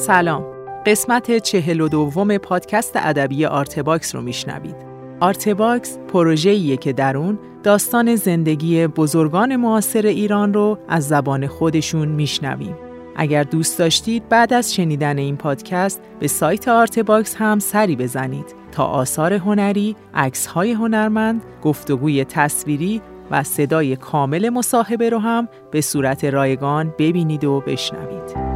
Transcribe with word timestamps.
سلام. 0.00 0.44
قسمت 0.86 1.38
چهل 1.38 1.80
و 1.80 1.88
دوم 1.88 2.38
پادکست 2.38 2.92
ادبی 2.94 3.46
آرتباکس 3.46 4.14
رو 4.14 4.22
میشنوید. 4.22 4.76
آرتباکس 5.20 5.98
پروژه‌ایه 6.12 6.76
که 6.76 6.92
در 6.92 7.16
اون 7.16 7.38
داستان 7.62 8.16
زندگی 8.16 8.86
بزرگان 8.86 9.56
معاصر 9.56 10.06
ایران 10.06 10.54
رو 10.54 10.78
از 10.88 11.08
زبان 11.08 11.46
خودشون 11.46 12.08
میشنویم. 12.08 12.76
اگر 13.16 13.42
دوست 13.42 13.78
داشتید 13.78 14.28
بعد 14.28 14.52
از 14.52 14.74
شنیدن 14.74 15.18
این 15.18 15.36
پادکست 15.36 16.00
به 16.20 16.28
سایت 16.28 16.68
آرتباکس 16.68 17.36
هم 17.36 17.58
سری 17.58 17.96
بزنید 17.96 18.54
تا 18.72 18.84
آثار 18.84 19.32
هنری، 19.32 19.96
عکس‌های 20.14 20.72
هنرمند، 20.72 21.42
گفتگوی 21.62 22.24
تصویری 22.24 23.02
و 23.30 23.42
صدای 23.42 23.96
کامل 23.96 24.48
مصاحبه 24.48 25.10
رو 25.10 25.18
هم 25.18 25.48
به 25.70 25.80
صورت 25.80 26.24
رایگان 26.24 26.94
ببینید 26.98 27.44
و 27.44 27.60
بشنوید. 27.60 28.49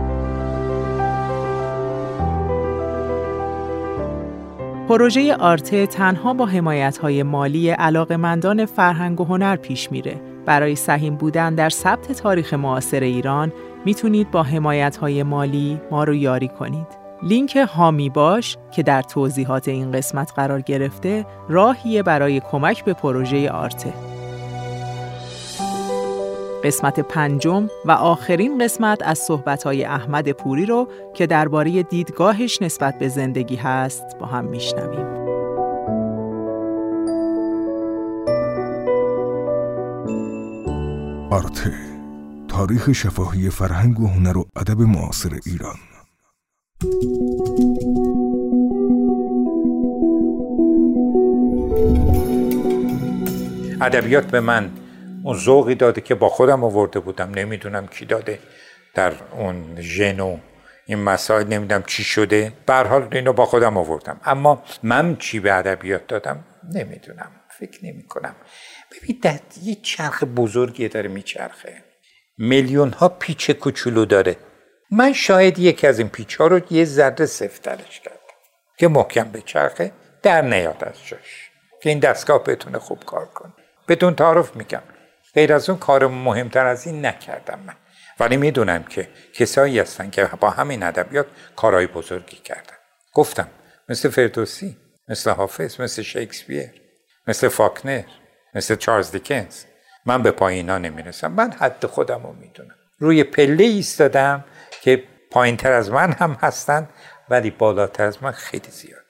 پروژه 4.88 5.34
آرته 5.34 5.86
تنها 5.86 6.34
با 6.34 6.46
حمایت‌های 6.46 7.22
مالی 7.22 7.70
علاقمندان 7.70 8.66
فرهنگ 8.66 9.20
و 9.20 9.24
هنر 9.24 9.56
پیش 9.56 9.92
میره. 9.92 10.20
برای 10.46 10.74
سهیم 10.76 11.16
بودن 11.16 11.54
در 11.54 11.68
ثبت 11.68 12.12
تاریخ 12.12 12.54
معاصر 12.54 13.00
ایران 13.00 13.52
می‌تونید 13.84 14.30
با 14.30 14.42
حمایت‌های 14.42 15.22
مالی 15.22 15.80
ما 15.90 16.04
رو 16.04 16.14
یاری 16.14 16.48
کنید. 16.48 16.86
لینک 17.22 17.56
هامی 17.56 18.10
باش 18.10 18.56
که 18.72 18.82
در 18.82 19.02
توضیحات 19.02 19.68
این 19.68 19.92
قسمت 19.92 20.32
قرار 20.36 20.60
گرفته 20.60 21.26
راهیه 21.48 22.02
برای 22.02 22.40
کمک 22.40 22.84
به 22.84 22.92
پروژه 22.92 23.50
آرته. 23.50 24.13
قسمت 26.64 27.00
پنجم 27.00 27.68
و 27.84 27.91
آخرین 27.91 28.64
قسمت 28.64 28.98
از 29.02 29.18
صحبتهای 29.18 29.84
احمد 29.84 30.33
پوری 30.33 30.66
رو 30.66 30.88
که 31.14 31.27
درباره 31.27 31.83
دیدگاهش 31.83 32.62
نسبت 32.62 32.98
به 32.98 33.08
زندگی 33.08 33.56
هست 33.56 34.05
با 34.20 34.27
هم 34.27 34.44
میشنویم. 34.44 35.25
آرته 41.30 41.75
تاریخ 42.48 42.92
شفاهی 42.92 43.50
فرهنگ 43.50 44.00
و 44.00 44.06
هنر 44.06 44.38
و 44.38 44.44
ادب 44.56 44.81
معاصر 44.81 45.38
ایران 45.47 45.77
ادبیات 53.81 54.31
به 54.31 54.41
من 54.41 54.70
اون 55.25 55.36
ذوقی 55.36 55.75
داده 55.75 56.00
که 56.00 56.14
با 56.14 56.28
خودم 56.28 56.64
آورده 56.64 57.00
بودم. 57.00 57.30
نمی‌دونم 57.30 57.86
کی 57.86 58.05
داده 58.05 58.39
در 58.94 59.12
اون 59.33 59.81
ژن 59.81 60.41
این 60.86 60.98
مسائل 60.98 61.47
نمی‌دونم 61.47 61.83
چی 61.83 62.05
شده. 62.05 62.53
به 62.66 62.75
حال 62.75 63.08
اینو 63.12 63.33
با 63.33 63.47
خودم 63.47 63.77
آوردم. 63.77 64.20
اما 64.25 64.62
من 64.83 65.16
چی 65.16 65.41
به 65.41 65.55
ادبیات 65.55 66.06
دادم؟ 66.06 66.44
نمی‌دونم. 66.75 67.31
فکر 67.58 67.84
نمی 67.84 68.03
کنم 68.03 68.34
ببین 68.92 69.20
یه 69.62 69.75
چرخ 69.75 70.25
بزرگی 70.25 70.89
داره 70.89 71.08
میچرخه. 71.08 71.84
میلیون 72.38 72.92
ها 72.92 73.09
پیچ 73.09 73.50
کوچولو 73.50 74.05
داره. 74.05 74.36
من 74.91 75.12
شاید 75.12 75.59
یکی 75.59 75.86
از 75.86 75.98
این 75.98 76.09
پیچ 76.09 76.36
ها 76.36 76.47
رو 76.47 76.61
یه 76.70 76.84
ذره 76.84 77.27
سفترش 77.27 78.00
کردم 78.00 78.19
که 78.78 78.88
محکم 78.88 79.25
به 79.25 79.41
چرخه 79.41 79.92
در 80.22 80.42
نیاد 80.42 80.84
از 80.84 81.06
جاش. 81.06 81.50
که 81.83 81.91
این 81.91 81.98
دستگاه 81.98 82.44
بتونه 82.44 82.78
خوب 82.78 83.05
کار 83.05 83.27
کنه. 83.27 83.53
بدون 83.88 84.14
تعارف 84.14 84.56
میگم. 84.56 84.83
غیر 85.34 85.52
از 85.52 85.70
اون 85.70 85.78
کار 85.78 86.06
مهمتر 86.06 86.66
از 86.66 86.86
این 86.86 87.06
نکردم 87.06 87.58
من. 87.66 87.74
ولی 88.20 88.36
می‌دونم 88.36 88.82
که 88.82 89.08
کسایی 89.34 89.78
هستن 89.78 90.10
که 90.10 90.24
با 90.41 90.50
همین 90.50 90.82
ادبیات 90.82 91.26
کارهای 91.56 91.86
بزرگی 91.86 92.36
کردن. 92.36 92.76
گفتم 93.14 93.48
مثل 93.88 94.09
فردوسی 94.09 94.76
مثل 95.09 95.31
حافظ 95.31 95.81
مثل 95.81 96.03
شکسپیر 96.03 96.70
مثل 97.28 97.48
فاکنر 97.48 98.03
مثل 98.54 98.76
چارلز 98.76 99.10
دیکنز. 99.10 99.64
من 100.06 100.22
به 100.22 100.31
پایینا 100.31 100.78
نمی‌رسم. 100.78 101.32
من 101.32 101.50
حد 101.50 101.86
خودم 101.86 102.22
رو 102.22 102.32
می‌دونم. 102.32 102.75
روی 102.98 103.25
پله 103.25 103.64
ایستادم 103.64 104.44
که 104.82 105.03
پایین 105.30 105.56
تر 105.56 105.72
از 105.72 105.91
من 105.91 106.12
هم 106.12 106.38
هستن 106.41 106.88
ولی 107.30 107.50
بالاتر 107.50 108.04
از 108.04 108.22
من 108.22 108.32
خیلی 108.32 108.70
زیاد. 108.70 109.04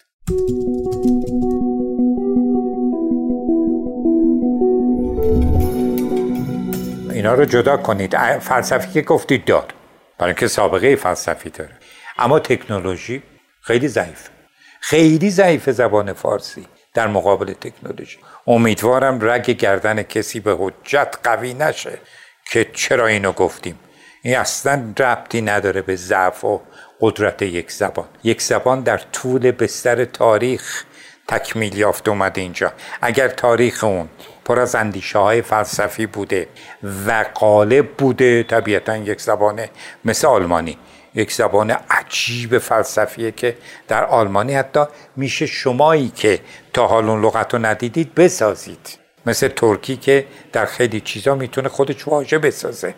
اینا 7.24 7.34
رو 7.34 7.44
جدا 7.44 7.76
کنید. 7.76 8.38
فلسفی 8.38 8.92
که 8.92 9.02
گفتید 9.02 9.44
دار 9.44 9.66
برای 10.18 10.30
اینکه 10.30 10.48
سابقه 10.48 10.96
فلسفی 10.96 11.50
داره. 11.50 11.70
اما 12.18 12.38
تکنولوژی 12.38 13.22
خیلی 13.60 13.88
ضعیف. 13.88 14.28
خیلی 14.80 15.30
ضعیف 15.30 15.70
زبان 15.70 16.12
فارسی 16.12 16.66
در 16.94 17.06
مقابل 17.06 17.52
تکنولوژی. 17.52 18.18
امیدوارم 18.46 19.18
رگ 19.22 19.50
گردن 19.50 20.02
کسی 20.02 20.40
به 20.40 20.56
حجت 20.58 21.16
قوی 21.22 21.54
نشه 21.54 21.98
که 22.50 22.66
چرا 22.72 23.06
اینو 23.06 23.32
گفتیم. 23.32 23.78
این 24.22 24.36
اصلا 24.36 24.94
ربطی 24.98 25.42
نداره 25.42 25.82
به 25.82 25.96
ضعف 25.96 26.44
و 26.44 26.60
قدرت 27.00 27.42
یک 27.42 27.72
زبان. 27.72 28.08
یک 28.24 28.42
زبان 28.42 28.80
در 28.80 28.98
طول 28.98 29.50
بستر 29.50 30.04
تاریخ 30.04 30.84
تکمیل 31.28 31.78
یافت 31.78 32.08
اومده 32.08 32.40
اینجا. 32.40 32.72
اگر 33.02 33.28
تاریخ 33.28 33.84
اون 33.84 34.08
پر 34.44 34.60
از 34.60 34.74
اندیشه 34.74 35.18
های 35.18 35.42
فلسفی 35.42 36.06
بوده 36.06 36.48
و 37.06 37.24
قالب 37.34 37.88
بوده 37.88 38.42
طبیعتا 38.42 38.96
یک 38.96 39.20
زبان 39.20 39.66
مثل 40.04 40.26
آلمانی 40.26 40.78
یک 41.14 41.32
زبان 41.32 41.70
عجیب 41.70 42.58
فلسفیه 42.58 43.30
که 43.30 43.56
در 43.88 44.04
آلمانی 44.04 44.54
حتی 44.54 44.84
میشه 45.16 45.46
شمایی 45.46 46.08
که 46.08 46.40
تا 46.72 46.86
حال 46.86 47.10
اون 47.10 47.24
لغت 47.24 47.54
رو 47.54 47.66
ندیدید 47.66 48.14
بسازید. 48.14 48.98
مثل 49.26 49.48
ترکی 49.48 49.96
که 49.96 50.26
در 50.52 50.66
خیلی 50.66 51.00
چیزا 51.00 51.34
می‌تونه 51.34 51.68
خودش 51.68 52.08
واژه 52.08 52.38
بسازه. 52.38 52.94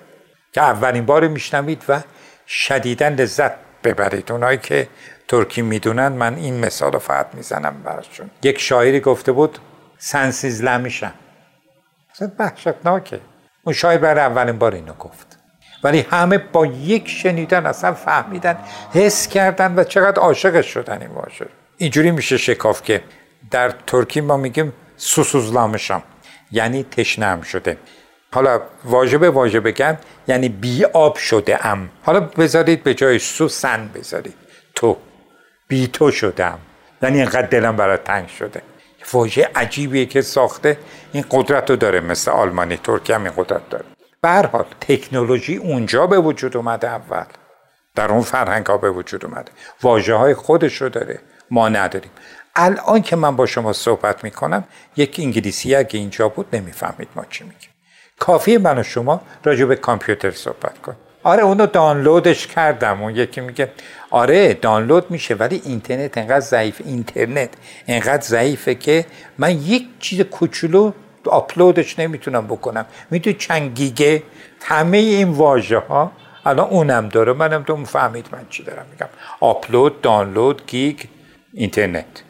که 0.53 0.63
اولین 0.63 1.07
بار 1.07 1.29
میشنوید 1.29 1.83
و 1.89 2.01
شدیدا 2.47 3.09
لذت 3.09 3.53
ببرید. 3.85 4.33
اونایی 4.33 4.59
که 4.59 4.89
ترکی 5.29 5.63
می‌دونن 5.63 6.09
من 6.09 6.35
این 6.35 6.61
مثال 6.61 6.93
رو 6.93 6.99
فقط 6.99 7.27
می‌زنم 7.35 7.83
براشون. 7.85 8.31
یک 8.43 8.61
شاعری 8.61 9.01
گفته 9.01 9.33
بود 9.33 9.59
سنسیزله 9.99 10.77
میشم. 10.77 11.13
اصلا 12.15 12.33
وحشتناکه. 12.39 13.21
اون 13.65 13.73
شاعر 13.75 13.99
برای 13.99 14.21
اولین 14.21 14.59
بار 14.59 14.75
اینو 14.75 14.93
گفت. 14.93 15.39
ولی 15.85 16.07
همه 16.11 16.39
با 16.39 16.67
یک 16.67 17.09
شنیدن 17.09 17.67
اصلا 17.67 17.95
فهمیدن 17.95 18.59
حس 18.93 19.29
کردن 19.29 19.75
و 19.79 19.85
چقدر 19.85 20.21
عاشقش 20.21 20.67
شدن 20.67 21.01
این 21.01 21.11
واژه. 21.11 21.47
اینجوری 21.77 22.11
میشه 22.11 22.37
شکاف 22.37 22.83
که 22.83 23.03
در 23.51 23.71
ترکی 23.87 24.21
ما 24.21 24.37
میگیم 24.37 24.73
سوسوزلامشم 24.97 26.03
یعنی 26.51 26.83
تشنم 26.85 27.41
شده. 27.41 27.77
حالا 28.33 28.61
واژه 28.85 29.19
به 29.19 29.31
واژه 29.31 29.99
یعنی 30.29 30.49
بی 30.49 30.85
آب 30.85 31.17
شده 31.17 31.67
ام. 31.67 31.91
حالا 32.03 32.21
بذارید 32.21 32.83
به 32.83 32.95
جای 32.95 33.19
سوسن 33.19 33.91
بذارید. 33.95 34.35
تو 34.75 34.97
بی 35.69 35.87
تو 35.87 36.11
شدم. 36.11 36.59
یعنی 37.03 37.17
اینقدر 37.17 37.47
دلم 37.47 37.77
برای 37.77 37.97
تنگ 37.97 38.29
شده. 38.29 38.63
واژه 39.13 39.51
عجیبیه 39.55 40.07
که 40.07 40.23
ساخته. 40.23 40.79
این 41.13 41.25
قدرت 41.31 41.71
رو 41.71 41.77
داره. 41.77 42.01
مثل 42.01 42.31
آلمانی 42.31 42.77
ترکی 42.77 43.13
هم 43.13 43.25
این 43.25 43.33
قدرت 43.37 43.69
داره. 43.69 43.85
به 44.23 44.49
تکنولوژی 44.81 45.57
اونجا 45.57 46.07
به 46.07 46.19
وجود 46.19 46.57
اومده 46.57 46.89
اول. 46.89 47.25
در 47.95 48.11
اون 48.11 48.23
فرهنگ 48.23 48.67
ها 48.67 48.77
به 48.77 48.91
وجود 48.91 49.25
اومده. 49.25 49.53
واژه 49.83 50.15
های 50.15 50.35
خودش 50.35 50.83
رو 50.83 50.89
داره. 50.89 51.21
ما 51.51 51.69
نداریم. 51.69 52.11
الان 52.57 53.03
که 53.03 53.17
من 53.17 53.37
با 53.37 53.47
شما 53.47 53.73
صحبت 53.73 54.25
می‌کنم 54.25 54.65
یک 54.97 55.17
انگلیسی 55.19 55.75
اگه 55.75 55.99
اینجا 55.99 56.29
بود 56.29 56.47
نمی‌فهمید 56.53 57.09
ما 57.17 57.25
چی 57.31 57.45
میگیم. 57.45 57.71
کافیه 58.19 58.59
من 58.59 58.79
و 58.79 58.83
شما 58.83 59.21
راجع 59.45 59.65
به 59.65 59.77
کامپیوتر 59.77 60.31
صحبت 60.31 60.79
کن 60.79 60.97
آره 61.27 61.43
اونو 61.43 61.67
دانلودش 61.67 62.47
کردم. 62.47 63.03
اون 63.03 63.17
یکی 63.17 63.41
میگه 63.41 63.71
آره 64.11 64.55
دانلود 64.55 65.11
میشه 65.11 65.35
ولی 65.35 65.63
اینترنت 65.65 66.19
انقدر 66.19 66.41
ضعیف 66.41 66.83
اینترنت 66.85 67.51
انقدر 67.89 68.23
ضعیفه 68.23 68.75
که 68.75 69.05
من 69.39 69.51
یک 69.51 69.87
چیز 70.01 70.21
کوچولو 70.21 70.93
آپلودش 71.27 71.99
نمی‌تونم 71.99 72.47
بکنم. 72.47 72.87
می‌دونی 73.11 73.37
چند 73.37 73.77
گیگه؟ 73.77 74.23
همه 74.63 74.97
این 74.97 75.29
واژه 75.29 75.79
ها 75.79 76.13
الان 76.45 76.69
اونم 76.69 77.09
داره 77.09 77.33
منم 77.33 77.63
تو 77.63 77.85
فهمید 77.85 78.27
من 78.33 78.47
چی 78.51 78.63
دارم 78.63 78.87
میگم. 78.93 79.09
آپلود 79.41 80.01
دانلود 80.01 80.63
گیگ 80.67 81.01
اینترنت. 81.53 82.23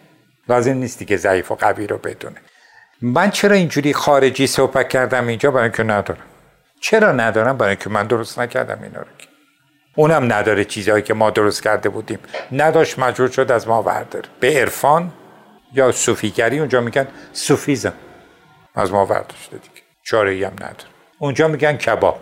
لازم 0.48 0.74
نیستی 0.74 1.04
که 1.04 1.16
ضعیف 1.16 1.52
و 1.52 1.54
قوی 1.54 1.86
رو 1.86 1.98
بدونه. 1.98 2.36
من 3.02 3.30
چرا 3.30 3.54
اینجوری 3.54 3.92
خارجی 3.92 4.46
صحبت 4.46 4.88
کردم 4.88 5.26
اینجا؟ 5.26 5.50
برای 5.50 5.62
اینکه 5.62 5.82
ندارم. 5.82 6.35
چرا 6.90 7.12
ندارم 7.12 7.56
برای 7.56 7.70
اینکه 7.70 7.90
من 7.90 8.06
درست 8.06 8.38
نکردم 8.38 8.82
اینا 8.82 9.00
رو 9.00 9.06
اونم 9.96 10.32
نداره 10.32 10.64
چیزهایی 10.64 11.02
که 11.02 11.14
ما 11.14 11.30
درست 11.30 11.62
کرده 11.62 11.88
بودیم. 11.88 12.18
نداشت 12.52 12.98
مجبور 12.98 13.28
شد 13.28 13.52
از 13.52 13.68
ما 13.68 13.82
ورداره. 13.82 14.28
به 14.40 14.60
عرفان 14.60 15.12
یا 15.72 15.92
صوفیگری 15.92 16.58
اونجا 16.58 16.80
میگن 16.80 17.06
صوفیزم. 17.32 17.92
از 18.74 18.92
ما 18.92 19.06
ورداشته 19.06 19.56
دیگه. 19.56 19.82
چاره 20.02 20.46
هم 20.46 20.52
نداره. 20.52 20.88
اونجا 21.18 21.48
میگن 21.48 21.76
کباب. 21.76 22.18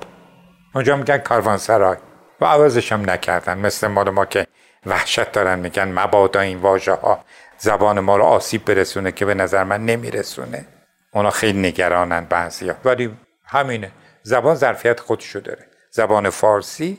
اونجا 0.75 0.97
میگن 0.97 1.19
کاروانسرای. 1.19 1.97
و 2.41 2.45
عوضش 2.45 2.93
هم 2.93 3.11
نکردن. 3.11 3.59
مثل 3.59 3.87
مال 3.87 4.11
ما 4.11 4.25
که 4.25 4.47
وحشت 4.87 5.33
دارن. 5.33 5.59
میگن 5.59 5.89
مبادا 5.99 6.41
این 6.41 6.59
واژه 6.59 6.93
ها 6.93 7.25
زبان 7.59 8.01
ما 8.01 8.17
رو 8.17 8.25
آسیب 8.25 8.65
برسونه 8.65 9.13
که 9.13 9.25
به 9.25 9.35
نظر 9.35 9.65
من 9.65 9.87
نمیرسونه. 9.87 10.67
اونا 11.13 11.31
خیلی 11.31 11.69
نگرانن 11.69 12.25
بعضیا. 12.25 12.75
ولی 12.85 13.17
همینه. 13.45 13.91
زبان 14.27 14.55
ظرفیت 14.55 15.01
خودشو 15.01 15.41
داره. 15.41 15.67
زبان 15.91 16.31
فارسی 16.31 16.99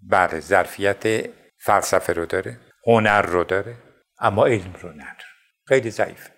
بله 0.00 0.40
ظرفیت 0.40 1.30
فلسفه 1.58 2.12
رو 2.12 2.26
داره 2.26 2.56
هنر 2.86 3.22
رو 3.22 3.44
داره 3.44 3.74
اما 4.18 4.46
علم 4.46 4.72
رو 4.82 4.90
نداره. 4.90 5.24
خیلی 5.68 5.90
ضعیفه. 5.90 6.30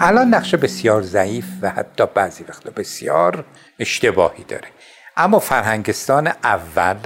الان 0.00 0.34
نقشه 0.34 0.56
بسیار 0.56 1.02
ضعیف 1.02 1.46
و 1.62 1.70
حتی 1.70 2.06
بعضی 2.14 2.44
وقتا 2.44 2.70
بسیار 2.70 3.44
اشتباهی 3.78 4.44
داره. 4.44 4.68
اما 5.16 5.38
فرهنگستان 5.38 6.26
اول 6.26 6.98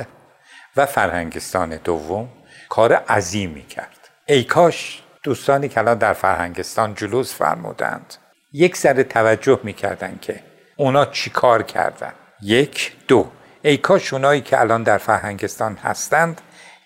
و 0.76 0.86
فرهنگستان 0.86 1.76
دوم 1.76 2.28
کار 2.68 2.92
عظیمی 2.92 3.66
کرد. 3.66 3.98
ای 4.26 4.44
کاش 4.44 5.02
دوستانی 5.22 5.68
که 5.68 5.80
الان 5.80 5.98
در 5.98 6.12
فرهنگستان 6.12 6.94
جلوس 6.94 7.34
فرمودند. 7.34 8.14
یک 8.52 8.76
ذره 8.76 9.04
توجه 9.04 9.60
می‌کردن 9.62 10.18
که 10.22 10.40
اونا 10.76 11.04
چی 11.04 11.30
کار 11.30 11.62
کردن. 11.62 12.12
یک 12.42 12.96
دو. 13.08 13.30
ای 13.62 13.76
کاش 13.76 14.12
اونایی 14.12 14.40
که 14.40 14.60
الان 14.60 14.82
در 14.82 14.98
فرهنگستان 14.98 15.74
هستند 15.74 16.40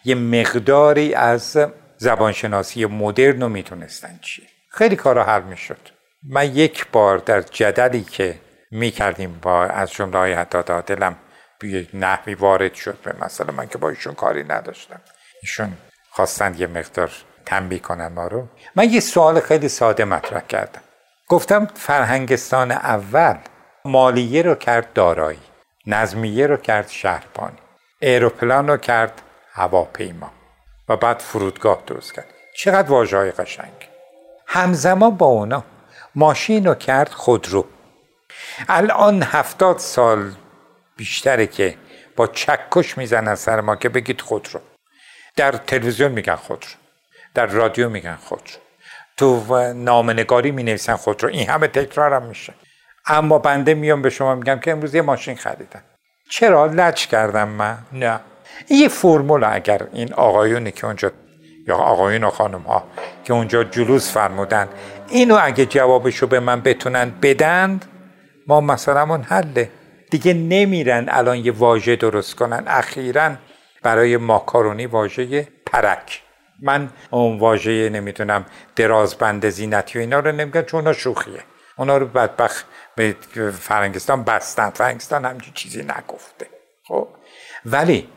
یه 0.04 0.14
مقداری 0.14 1.14
از 1.14 1.58
زبانشناسی 1.96 2.86
مدرن 2.86 3.40
رو 3.40 3.48
می‌تونستن 3.48 4.18
چیه. 4.22 4.46
خیلی 4.70 4.96
کارا 4.96 5.24
حل 5.24 5.42
می‌شد. 5.42 5.88
من 6.30 6.56
یک 6.56 6.86
بار 6.92 7.18
در 7.18 7.40
جدلی 7.40 8.02
که 8.02 8.38
می‌کردیم 8.70 9.38
با 9.42 9.64
از 9.64 9.92
جمله 9.92 10.18
های 10.18 10.32
حتی 10.32 10.82
دلم 10.86 11.16
به 11.60 11.86
نحوی 11.94 12.34
وارد 12.34 12.74
شد. 12.74 12.98
به 13.02 13.14
مثلا 13.20 13.52
من 13.52 13.68
که 13.68 13.78
با 13.78 13.88
ایشون 13.88 14.14
کاری 14.14 14.44
نداشتم. 14.44 15.00
ایشون 15.42 15.72
خواستند 16.10 16.60
یه 16.60 16.66
مقدار 16.66 17.10
تنبیه 17.46 17.78
کنن 17.78 18.08
ما 18.08 18.26
رو. 18.26 18.48
من 18.76 18.90
یه 18.90 19.00
سوال 19.00 19.40
خیلی 19.40 19.68
ساده 19.68 20.04
مطرح 20.04 20.40
کردم. 20.40 20.80
گفتم 21.28 21.66
فرهنگستان 21.74 22.70
اول 22.70 23.36
مالیه 23.84 24.42
رو 24.42 24.54
کرد 24.54 24.92
دارایی 24.92 25.40
نظمیه 25.86 26.46
رو 26.46 26.56
کرد 26.56 26.88
شهربانی 26.88 27.58
ایروپلان 28.00 28.68
رو 28.68 28.76
کرد 28.76 29.22
هواپیما 29.52 30.30
و 30.88 30.96
بعد 30.96 31.18
فرودگاه 31.20 31.82
درست 31.86 32.14
کرد. 32.14 32.26
چقدر 32.56 32.90
واجه 32.90 33.30
قشنگ. 33.30 33.88
همزمان 34.46 35.16
با 35.16 35.26
اونا 35.26 35.64
ماشین 36.14 36.66
رو 36.66 36.74
کرد 36.74 37.08
خودرو. 37.08 37.66
الان 38.68 39.22
هفتاد 39.22 39.78
سال 39.78 40.32
بیشتره 40.96 41.46
که 41.46 41.74
با 42.16 42.26
چکش 42.26 42.98
می‌زنن 42.98 43.34
سر 43.34 43.60
ما 43.60 43.76
که 43.76 43.88
بگید 43.88 44.20
خودرو. 44.20 44.60
در 45.36 45.52
تلویزیون 45.52 46.12
میگن 46.12 46.34
خودرو. 46.36 46.70
در 47.36 47.46
رادیو 47.46 47.88
میگن 47.88 48.16
خودرو. 48.24 48.54
تو 49.16 49.42
نامنگاری 49.72 50.50
می 50.50 50.62
نویسن 50.62 50.96
خودرو. 50.96 51.28
این 51.28 51.50
همه 51.50 51.66
تکرارم 51.66 52.22
میشه. 52.22 52.54
اما 53.06 53.38
بنده 53.38 53.74
میام 53.74 54.02
به 54.02 54.10
شما 54.10 54.34
میگم 54.34 54.58
که 54.58 54.70
امروز 54.70 54.94
یه 54.94 55.02
ماشین 55.02 55.34
خریدم. 55.34 55.82
چرا؟ 56.30 56.66
لچ 56.66 57.06
کردم 57.06 57.48
من. 57.48 57.78
نه. 57.92 58.20
این 58.66 58.80
یه 58.80 58.88
فرمول 58.88 59.44
اگر 59.44 59.82
این 59.92 60.12
آقایونی 60.12 60.72
که 60.72 60.86
اونجا 60.86 61.12
یا 61.68 61.76
آقایون 61.76 62.24
و 62.24 62.30
خانم 62.30 62.62
ها 62.62 62.84
که 63.24 63.32
اونجا 63.32 63.64
جلوس 63.64 64.12
فرمودن 64.12 64.68
اینو 65.08 65.38
اگه 65.42 65.66
جوابشو 65.66 66.26
به 66.26 66.40
من 66.40 66.60
بتونن 66.60 67.12
بدند 67.22 67.84
ما 68.46 68.60
مثلا 68.60 69.02
اون 69.02 69.22
حله. 69.22 69.70
دیگه 70.10 70.34
نمیرن 70.34 71.06
الان 71.08 71.36
یه 71.36 71.52
واژه 71.52 71.96
درست 71.96 72.34
کنن. 72.34 72.64
اخیرا 72.66 73.32
برای 73.82 74.16
ماکارونی 74.16 74.86
واژه 74.86 75.48
پرک. 75.66 76.25
من 76.62 76.88
اون 77.10 77.38
واژه 77.38 77.88
نمی‌تونم 77.88 78.46
درازبند 78.76 79.48
زینتی 79.48 79.98
و 79.98 80.00
اینا 80.00 80.18
رو 80.18 80.32
نمیگم 80.32 80.62
چون 80.62 80.80
اونا 80.80 80.92
شوخیه. 80.92 81.42
اونا 81.76 81.96
رو 81.96 82.06
بدبخت 82.06 82.66
به 82.96 83.16
فرنگستان 83.60 84.24
بستن. 84.24 84.70
فرنگستان 84.70 85.24
همچین 85.24 85.54
چیزی 85.54 85.82
نگفته. 85.82 86.46
خب؟ 86.88 87.08
ولی 87.66 88.08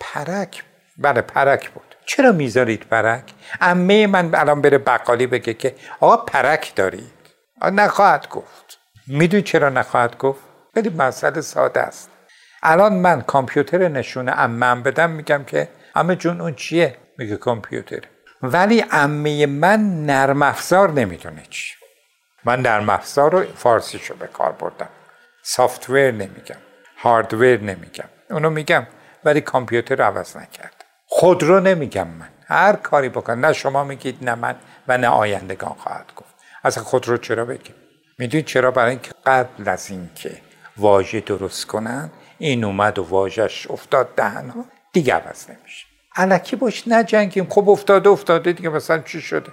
پرک 0.00 0.64
بله 0.98 1.20
پرک 1.20 1.70
بود. 1.70 1.94
چرا 2.06 2.32
می‌ذارید 2.32 2.80
پرک؟ 2.80 3.32
امه 3.60 4.06
من 4.06 4.34
الان 4.34 4.62
بره 4.62 4.78
بقالی 4.78 5.26
بگه 5.26 5.54
که 5.54 5.74
آقا 6.00 6.16
پرک 6.16 6.72
دارید. 6.76 7.12
نخواهد 7.62 8.28
گفت. 8.28 8.78
می‌دونی 9.06 9.42
چرا 9.42 9.68
نخواهد 9.68 10.18
گفت؟ 10.18 10.40
خیلی 10.74 10.88
مسئله 10.88 11.40
ساده 11.40 11.80
است. 11.80 12.10
الان 12.62 12.92
من 12.92 13.20
کامپیوتر 13.20 13.88
نشونه 13.88 14.32
امم 14.32 14.82
بدم 14.82 15.10
میگم 15.10 15.44
که 15.44 15.68
امه 15.94 16.16
جون 16.16 16.40
اون 16.40 16.54
چیه؟ 16.54 16.96
میگه 17.18 17.36
کامپیوتر. 17.36 18.02
ولی 18.42 18.84
امه 18.90 19.46
من 19.46 20.06
نرم 20.06 20.42
افزار 20.42 20.90
نمی‌دونه 20.90 21.42
چی. 21.50 21.74
من 22.44 22.60
نرم 22.60 22.88
افزار 22.88 23.32
رو 23.32 23.44
فارسیشو 23.56 24.14
به 24.14 24.26
کار 24.26 24.52
بردم. 24.52 24.88
سافتور 25.42 26.10
نمیگم. 26.10 26.56
هاردور 26.96 27.56
نمیگم. 27.56 28.08
اونو 28.30 28.50
میگم 28.50 28.86
ولی 29.24 29.40
کامپیوتر 29.40 29.94
رو 29.96 30.04
عوض 30.04 30.36
نکرد. 30.36 30.84
خودرو 31.06 31.60
نمیگم 31.60 32.08
من. 32.08 32.28
هر 32.46 32.76
کاری 32.76 33.08
بکن. 33.08 33.40
نه 33.40 33.52
شما 33.52 33.84
میگید 33.84 34.24
نه 34.24 34.34
من 34.34 34.56
و 34.88 34.98
نه 34.98 35.08
آیندگان 35.08 35.74
خواهد 35.78 36.12
گفت. 36.16 36.34
اصلا 36.64 36.84
خودرو 36.84 37.16
چرا 37.16 37.44
بگیم 37.44 37.74
می‌دونید 38.18 38.46
چرا؟ 38.46 38.70
برای 38.70 38.90
اینکه 38.90 39.10
قبل 39.26 39.68
از 39.68 39.90
اینکه 39.90 40.40
واژه 40.76 41.20
درست 41.20 41.66
کنن 41.66 42.10
این 42.38 42.64
اومد 42.64 42.98
و 42.98 43.02
واژش 43.02 43.70
افتاد 43.70 44.14
دهن 44.14 44.64
دیگه 44.92 45.14
عوض 45.14 45.50
نمیشه. 45.50 45.86
علکی 46.16 46.56
باش 46.56 46.88
نجنگیم 46.88 47.46
خب 47.50 47.68
افتاده 47.68 48.08
افتاده 48.08 48.52
دیگه 48.52 48.68
مثلا 48.68 48.98
چی 48.98 49.20
شده؟ 49.20 49.52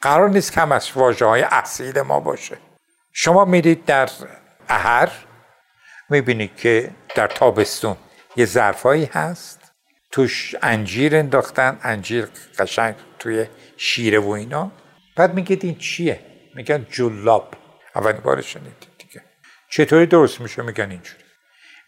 قرار 0.00 0.30
نیست 0.30 0.52
کم 0.52 0.72
از 0.72 0.90
واجه 0.94 1.26
های 1.26 1.42
اصیل 1.42 2.00
ما 2.00 2.20
باشه. 2.20 2.58
شما 3.12 3.44
میرید 3.44 3.84
در 3.84 4.08
اهر 4.68 5.12
می‌بینید 6.10 6.56
که 6.56 6.90
در 7.14 7.26
تابستون 7.26 7.96
یه 8.36 8.46
ظرفایی 8.46 9.04
هست. 9.04 9.60
توش 10.12 10.54
انجیر 10.62 11.16
انداختن 11.16 11.78
انجیر 11.82 12.28
قشنگ 12.58 12.94
توی 13.18 13.46
شیره 13.76 14.18
و 14.18 14.28
اینا. 14.30 14.72
بعد 15.16 15.34
میگید 15.34 15.64
این 15.64 15.78
چیه؟ 15.78 16.20
میگن 16.54 16.86
جلاب. 16.90 17.54
اول 17.94 18.12
بار 18.12 18.40
شنیدید 18.40 18.88
دیگه. 18.98 19.22
چطوری 19.70 20.06
درست 20.06 20.40
میشه؟ 20.40 20.62
میگن 20.62 20.90
اینجوری. 20.90 21.24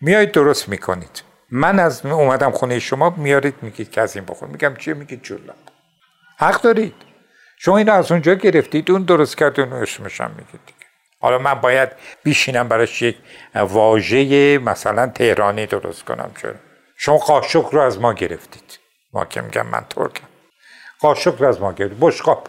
میایید 0.00 0.32
درست 0.32 0.68
می‌کنید. 0.68 1.22
من 1.54 1.78
از 1.78 2.06
اومدم 2.06 2.50
خونه 2.50 2.78
شما 2.78 3.10
میارید 3.10 3.54
میگید 3.62 3.90
که 3.90 4.00
از 4.00 4.16
این 4.16 4.24
بخور. 4.24 4.48
میگم 4.48 4.76
چیه؟ 4.76 4.94
میگید 4.94 5.22
جلاب 5.22 5.56
حق 6.38 6.62
دارید. 6.62 6.94
شما 7.58 7.76
اینو 7.78 7.92
از 7.92 8.12
اونجا 8.12 8.34
گرفتید 8.34 8.90
اون 8.90 9.02
درست 9.02 9.38
کرد 9.38 9.60
اون 9.60 9.72
اسمش 9.72 10.20
هم 10.20 10.30
میگید 10.30 10.74
حالا 11.20 11.38
من 11.38 11.54
باید 11.54 11.88
بیشینم 12.22 12.68
براش 12.68 13.02
یک 13.02 13.16
واژه 13.54 14.58
مثلا 14.58 15.06
تهرانی 15.06 15.66
درست 15.66 16.04
کنم. 16.04 16.30
چرا؟ 16.42 16.54
شما 16.96 17.16
قاشق 17.16 17.68
رو 17.72 17.80
از 17.80 18.00
ما 18.00 18.12
گرفتید. 18.12 18.78
ما 19.12 19.24
که 19.24 19.40
میگم 19.40 19.66
من 19.66 19.84
ترکم. 19.90 20.28
قاشق 21.00 21.42
رو 21.42 21.48
از 21.48 21.60
ما 21.60 21.72
گرفتید. 21.72 22.00
بشقاب. 22.00 22.48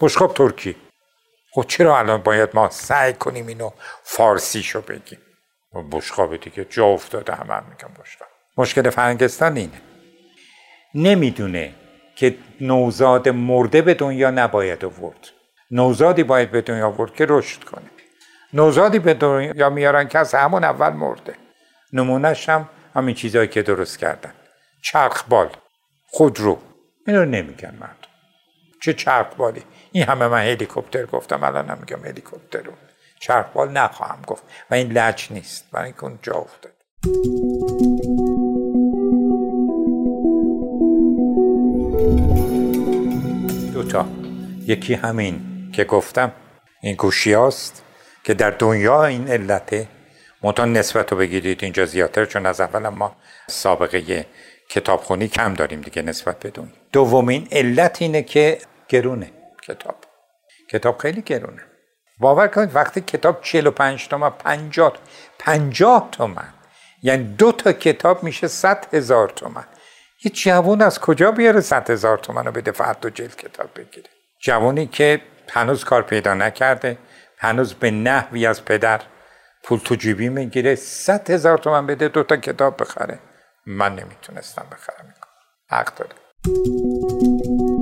بشقاب 0.00 0.34
ترکی. 0.34 0.76
خب 1.52 1.64
چرا 1.68 1.98
الان 1.98 2.22
باید 2.22 2.50
ما 2.54 2.70
سعی 2.70 3.12
کنیم 3.12 3.46
اینو 3.46 3.70
فارسی 4.02 4.62
شو 4.62 4.80
بگیم؟ 4.80 5.18
بشقاب 5.80 6.36
دیگه 6.36 6.64
جا 6.64 6.86
افتاده 6.86 7.34
همه 7.34 7.54
هم 7.54 7.64
میگم 7.70 8.02
بشقاب. 8.02 8.28
مشکل 8.56 8.90
فرنگستان 8.90 9.56
اینه. 9.56 9.80
نمی‌دونه 10.94 11.74
که 12.16 12.36
نوزاد 12.60 13.28
مرده 13.28 13.82
به 13.82 13.94
دنیا 13.94 14.30
نباید 14.30 14.84
آورد. 14.84 15.28
نوزادی 15.70 16.22
باید 16.22 16.50
به 16.50 16.60
دنیا 16.60 16.86
آورد 16.86 17.14
که 17.14 17.26
رشد 17.28 17.64
کنه. 17.64 17.90
نوزادی 18.52 18.98
به 18.98 19.14
دنیا 19.14 19.70
میارن 19.70 20.08
که 20.08 20.18
از 20.18 20.34
همون 20.34 20.64
اول 20.64 20.92
مرده. 20.92 21.34
نمونهش 21.92 22.48
هم 22.48 22.68
همین 22.94 23.14
چیزهایی 23.14 23.48
که 23.48 23.62
درست 23.62 23.98
کردن. 23.98 24.32
چرخبال 24.82 25.48
خودرو 26.06 26.58
اینو 27.06 27.24
نمیگن 27.24 27.74
مردم. 27.80 27.96
چه 28.82 28.92
چرخبالی 28.92 29.62
این 29.92 30.04
همه 30.04 30.28
من 30.28 30.42
هلیکوپتر 30.42 31.06
گفتم 31.06 31.44
الان 31.44 31.68
هم 31.68 31.78
میگم 31.78 32.04
هلیکوپتر 32.04 32.62
رو. 32.62 32.72
چرخبال 33.22 33.70
نخواهم 33.70 34.22
گفت 34.26 34.42
و 34.70 34.74
این 34.74 34.92
لج 34.92 35.28
نیست. 35.30 35.64
برای 35.72 35.84
اینکه 35.84 36.04
اون 36.04 36.18
جا 36.22 36.32
افتاد. 36.32 36.72
دوتا 43.72 44.06
یکی 44.66 44.94
همین 44.94 45.40
که 45.72 45.84
گفتم. 45.84 46.32
این 46.82 46.94
گوشی 46.94 47.32
هاست 47.32 47.82
که 48.24 48.34
در 48.34 48.50
دنیا 48.50 49.04
این 49.04 49.28
علته. 49.28 49.88
منتها 50.42 50.66
نسبت 50.66 51.12
رو 51.12 51.18
بگیرید 51.18 51.64
اینجا 51.64 51.84
زیادتر 51.84 52.24
چون 52.24 52.46
از 52.46 52.60
اول 52.60 52.88
ما 52.88 53.16
سابقه 53.48 54.26
کتابخونی 54.68 55.28
کم 55.28 55.54
داریم 55.54 55.80
دیگه 55.80 56.02
نسبت 56.02 56.38
به 56.38 56.50
دنیا. 56.50 56.72
دومین 56.92 57.48
علت 57.52 58.02
اینه 58.02 58.22
که 58.22 58.58
گرونه 58.88 59.30
کتاب. 59.62 59.96
کتاب 60.70 60.98
خیلی 60.98 61.22
گرونه. 61.22 61.71
باور 62.22 62.48
کنید 62.48 62.74
وقتی 62.76 63.00
کتاب 63.00 63.42
45 63.42 64.08
تومن 64.08 64.30
50 64.30 64.92
50 65.38 66.08
تومن. 66.12 66.48
یعنی 67.02 67.24
دو 67.24 67.52
تا 67.52 67.72
کتاب 67.72 68.22
میشه 68.22 68.48
100 68.48 68.86
هزار 68.94 69.28
تومن. 69.28 69.64
یه 70.24 70.32
جوون 70.32 70.82
از 70.82 71.00
کجا 71.00 71.32
بیاره 71.32 71.60
100 71.60 71.90
هزار 71.90 72.18
تومن 72.18 72.44
رو 72.44 72.52
بده 72.52 72.72
فقط 72.72 73.00
دو 73.00 73.10
جلد 73.10 73.36
کتاب 73.36 73.66
بگیره؟ 73.76 74.10
جوونی 74.42 74.86
که 74.86 75.20
هنوز 75.50 75.84
کار 75.84 76.02
پیدا 76.02 76.34
نکرده 76.34 76.98
هنوز 77.38 77.74
به 77.74 77.90
نحوی 77.90 78.46
از 78.46 78.64
پدر 78.64 79.00
پول 79.62 79.78
تو 79.78 79.94
جیبی 79.94 80.28
می‌گیره 80.28 80.74
100 80.74 81.30
هزار 81.30 81.58
تومن 81.58 81.86
بده 81.86 82.08
دو 82.08 82.22
تا 82.22 82.36
کتاب 82.36 82.82
بخره. 82.82 83.18
من 83.66 83.94
نمی‌تونستم 83.94 84.66
بخرم. 84.72 85.14
حق 85.70 85.94
داره. 85.94 87.81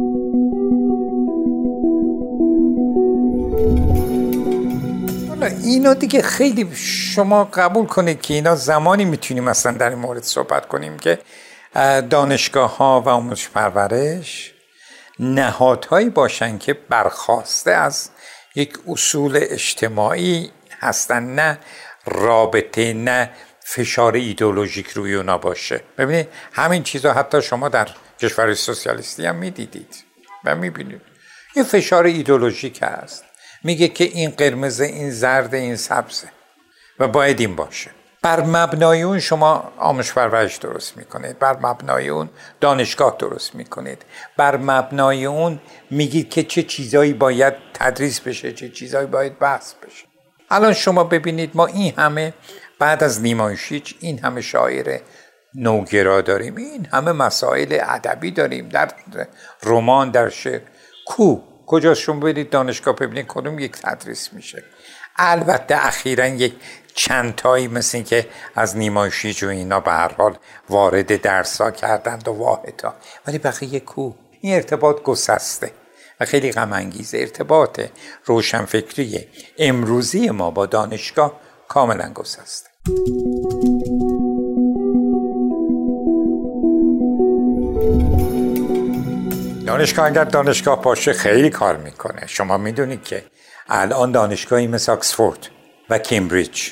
حالا 5.41 5.57
اینا 5.57 5.95
دیگه 5.95 6.23
خیلی 6.23 6.77
شما 7.15 7.45
قبول 7.45 7.87
کنید 7.87 8.21
که 8.21 8.35
اینا 8.35 8.55
زمانی 8.55 9.05
می‌تونیم 9.05 9.45
مثلا 9.45 9.73
در 9.73 9.91
این 9.91 9.99
مورد 9.99 10.23
صحبت 10.23 10.69
کنیم 10.69 10.99
که 10.99 11.19
دانشگاه 12.11 12.77
ها 12.77 13.03
و 13.07 13.09
آموزش 13.09 13.49
پرورش 13.49 14.55
نهادهایی 15.19 16.11
باشن 16.11 16.59
که 16.59 16.75
برخواسته 16.75 17.71
از 17.71 18.11
یک 18.55 18.79
اصول 18.89 19.39
اجتماعی 19.43 20.51
هستن 20.81 21.23
نه 21.23 21.59
رابطه 22.07 22.93
نه 22.93 23.31
فشار 23.65 24.15
ایدولوژیک 24.15 24.89
روی 24.89 25.15
اونا 25.15 25.39
باشه. 25.39 25.81
ببینید 25.99 26.29
همین 26.53 26.83
چیزا 26.83 27.13
حتی 27.13 27.43
شما 27.43 27.69
در 27.69 27.89
کشور 28.19 28.55
سوسیالیستی 28.55 29.27
هم 29.27 29.37
می‌دیدید 29.37 30.05
و 30.45 30.57
می‌بینید. 30.57 31.01
یه 31.57 31.63
فشار 31.63 32.05
ایدولوژیک 32.05 32.79
هست. 32.83 33.25
میگه 33.65 33.89
که 33.89 34.05
این 34.05 34.31
قرمز 34.31 34.81
این 34.81 35.11
زرد 35.11 35.55
این 35.55 35.77
سبزه. 35.77 36.29
و 36.99 37.09
باید 37.09 37.41
این 37.41 37.57
باشه. 37.57 37.91
بر 38.23 38.41
مبنای 38.41 39.03
اون 39.03 39.21
شما 39.21 39.73
آموزش 39.79 40.13
پرورش 40.13 40.57
درست 40.57 40.97
می‌کنید. 40.97 41.39
بر 41.39 41.57
مبنای 41.57 42.09
اون 42.09 42.31
دانشگاه 42.61 43.17
درست 43.19 43.55
می‌کنید. 43.55 44.03
بر 44.37 44.57
مبنای 44.57 45.27
اون 45.27 45.61
میگید 45.91 46.31
که 46.31 46.43
چه 46.43 46.63
چیزایی 46.63 47.13
باید 47.13 47.55
تدریس 47.75 48.21
بشه 48.21 48.53
چه 48.53 48.69
چیزایی 48.69 49.07
باید 49.07 49.39
بحث 49.39 49.75
بشه. 49.75 50.05
الان 50.51 50.73
شما 50.73 51.05
ببینید 51.05 51.51
ما 51.55 51.67
این 51.67 51.95
همه 51.97 52.35
بعد 52.79 53.05
از 53.05 53.23
نیمایشیچ 53.23 53.95
این 54.01 54.19
همه 54.19 54.41
شاعر 54.41 54.99
نوگرا 55.55 56.21
داریم. 56.21 56.57
این 56.57 56.87
همه 56.93 57.13
مسائل 57.13 57.79
ادبی 57.83 58.31
داریم. 58.31 58.69
در 58.69 58.91
رمان 59.63 60.11
در 60.11 60.29
شعر. 60.29 60.61
کو؟ 61.07 61.50
کجا 61.71 61.95
شما 61.95 62.21
برید 62.21 62.51
دانشگاه 62.51 62.97
ببینید 62.97 63.27
کدوم 63.29 63.59
یک 63.59 63.73
تدریس 63.73 64.33
میشه؟ 64.33 64.65
البته 65.17 65.87
اخیرا 65.87 66.27
یک 66.27 66.55
چند 66.95 67.35
تایی 67.35 67.69
مثل 67.69 68.03
که 68.03 68.29
از 68.55 68.77
نیمایشیج 68.77 69.45
و 69.45 69.49
اینا 69.49 69.81
به 69.81 69.91
هر 69.91 70.13
حال 70.15 70.39
وارد 70.69 71.23
درسا 71.23 71.71
کردند 71.71 72.29
و 72.29 72.33
واحدا 72.33 72.95
ولی 73.27 73.39
بقیه 73.39 73.81
کو. 73.81 74.13
این 74.41 74.55
ارتباط 74.55 75.03
گسسته 75.03 75.73
و 76.21 76.25
خیلی 76.25 76.53
غم 76.53 76.73
انگیز 76.73 77.15
ارتباط 77.15 77.81
روشنفکری 78.25 79.29
امروزی 79.59 80.31
ما 80.31 80.51
با 80.51 80.67
دانشگاه 80.67 81.41
کاملا 81.69 82.13
گسسته. 82.13 82.71
دانشگاه 89.71 90.07
اگر 90.07 90.25
دانشگاه 90.25 90.83
باشه 90.83 91.13
خیلی 91.13 91.51
کار 91.51 91.77
می‌کنه. 91.77 92.27
شما 92.27 92.59
می‌دونید 92.59 93.05
که 93.05 93.25
الان 93.69 94.13
دانشگاهی 94.13 94.67
مثل 94.67 94.93
آکسفورد 94.93 95.49
و 95.91 95.99
کمبریج 95.99 96.71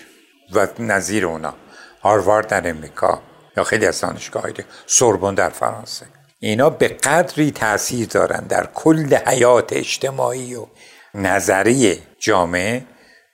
و 0.53 0.69
نظیر 0.79 1.27
اونا 1.27 1.55
هاروارد 2.03 2.47
در 2.47 2.71
امریکا 2.71 3.23
یا 3.57 3.65
خیلی 3.65 3.87
از 3.87 4.01
دانشگاه 4.01 4.43
های 4.43 4.55
سوربون 4.87 5.35
در 5.35 5.49
فرانسه 5.49 6.07
اینا 6.41 6.71
به 6.71 6.89
قدری 6.89 7.51
تاثیر 7.51 8.09
دارن 8.09 8.41
در 8.41 8.67
کل 8.75 9.15
حیات 9.27 9.73
اجتماعی 9.73 10.55
و 10.55 10.67
نظری 11.15 12.03
جامعه 12.19 12.85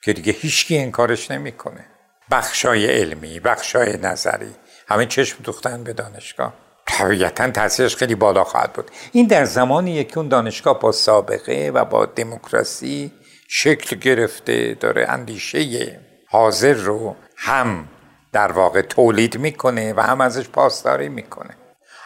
که 0.04 0.12
دیگه 0.12 0.32
هیچکی 0.32 0.76
این 0.76 0.90
کارش 0.90 1.30
نمی‌کنه. 1.30 1.86
بخشای 2.30 2.86
علمی 2.86 3.40
بخشای 3.40 3.96
نظری 3.96 4.54
همه 4.88 5.06
چشم 5.06 5.36
دوختن 5.42 5.84
به 5.84 5.92
دانشگاه. 5.92 6.63
طبیعتا 6.86 7.50
تاثیرش 7.50 7.96
خیلی 7.96 8.14
بالا 8.14 8.44
خواهد 8.44 8.72
بود. 8.72 8.90
این 9.12 9.26
در 9.26 9.44
زمانی 9.44 10.04
که 10.04 10.18
اون 10.18 10.28
دانشگاه 10.28 10.80
با 10.80 10.92
سابقه 10.92 11.70
و 11.74 11.84
با 11.84 12.06
دموکراسی 12.06 13.12
شکل 13.48 13.96
گرفته 13.96 14.74
داره 14.80 15.06
اندیشه 15.08 16.00
حاضر 16.28 16.72
رو 16.72 17.16
هم 17.36 17.88
در 18.32 18.52
واقع 18.52 18.82
تولید 18.82 19.38
می‌کنه 19.38 19.94
و 19.96 20.00
هم 20.00 20.20
ازش 20.20 20.48
پاسداری 20.48 21.08
می‌کنه. 21.08 21.56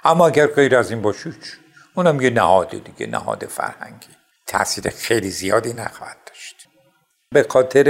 اما 0.05 0.27
اگر 0.27 0.47
غیر 0.47 0.77
از 0.77 0.91
این 0.91 1.03
باشه 1.03 1.33
اونم 1.95 2.21
یه 2.21 2.31
نهاد 2.31 2.71
دیگه 2.71 3.07
نهاد 3.07 3.45
فرهنگی. 3.45 4.09
تاثیر 4.47 4.91
خیلی 4.91 5.31
زیادی 5.31 5.73
نخواهد 5.73 6.17
داشت. 6.27 6.69
به 7.35 7.47
خاطر 7.49 7.85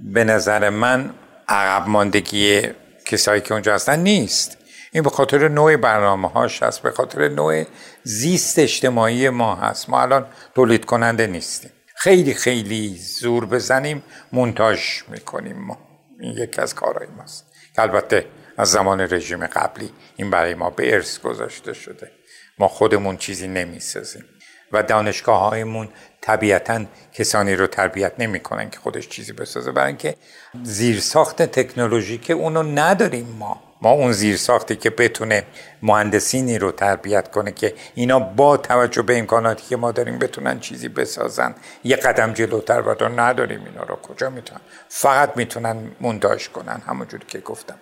به 0.00 0.24
نظر 0.24 0.68
من 0.68 1.14
عقب 1.48 1.88
ماندگی 1.88 2.62
کسایی 3.04 3.40
که 3.40 3.52
اونجا 3.52 3.74
هستن 3.74 3.98
نیست. 3.98 4.58
این 4.96 5.02
به 5.02 5.10
خاطر 5.10 5.48
نوع 5.48 5.76
برنامه 5.76 6.28
هاش 6.28 6.62
هست 6.62 6.82
به 6.82 6.90
خاطر 6.90 7.28
نوع 7.28 7.64
زیست 8.02 8.58
اجتماعی 8.58 9.28
ما 9.28 9.54
هست. 9.54 9.90
ما 9.90 10.02
الان 10.02 10.26
تولید 10.54 10.84
کننده 10.84 11.26
نیستیم. 11.26 11.70
خیلی 11.96 12.34
خیلی 12.34 12.96
زور 12.98 13.46
بزنیم 13.46 14.02
منتاج 14.32 14.80
می‌کنیم 15.08 15.56
ما. 15.58 15.78
این 16.20 16.32
یکی 16.38 16.60
از 16.60 16.74
کارهای 16.74 17.06
ماست. 17.16 17.46
که 17.74 17.82
البته 17.82 18.26
از 18.58 18.70
زمان 18.70 19.00
رژیم 19.00 19.46
قبلی 19.46 19.90
این 20.16 20.30
برای 20.30 20.54
ما 20.54 20.70
به 20.70 20.94
ارث 20.94 21.18
گذاشته 21.18 21.72
شده. 21.72 22.10
ما 22.58 22.68
خودمون 22.68 23.16
چیزی 23.16 23.48
نمی‌سازیم. 23.48 24.24
و 24.72 24.82
دانشگاه 24.82 25.40
هایمون 25.40 25.88
طبیعتا 26.20 26.84
کسانی 27.12 27.56
رو 27.56 27.66
تربیت 27.66 28.12
نمی‌کنن 28.18 28.70
که 28.70 28.78
خودش 28.78 29.08
چیزی 29.08 29.32
بسازه 29.32 29.72
برای 29.72 29.88
اینکه 29.88 30.16
زیرساخت 30.62 31.42
تکنولوژیک 31.42 32.30
اونو 32.30 32.62
نداریم 32.62 33.36
ما. 33.38 33.65
ما 33.82 33.90
اون 33.90 34.12
زیر 34.12 34.36
ساختی 34.36 34.76
که 34.76 34.90
بتونه 34.90 35.44
مهندسینی 35.82 36.58
رو 36.58 36.72
تربیت 36.72 37.30
کنه 37.30 37.52
که 37.52 37.74
اینا 37.94 38.18
با 38.18 38.56
توجه 38.56 39.02
به 39.02 39.18
امکاناتی 39.18 39.64
که 39.68 39.76
ما 39.76 39.92
داریم 39.92 40.18
بتونن 40.18 40.60
چیزی 40.60 40.88
بسازن. 40.88 41.54
یه 41.84 41.96
قدم 41.96 42.32
جلوتر 42.32 42.80
و 42.80 43.08
نداریم 43.08 43.64
اینا 43.64 43.82
رو. 43.82 43.96
کجا 43.96 44.30
می‌تونن؟ 44.30 44.60
فقط 44.88 45.36
می‌تونن 45.36 45.90
مونداش 46.00 46.48
کنن. 46.48 46.82
همونجور 46.86 47.20
که 47.24 47.38
گفتم. 47.38 47.78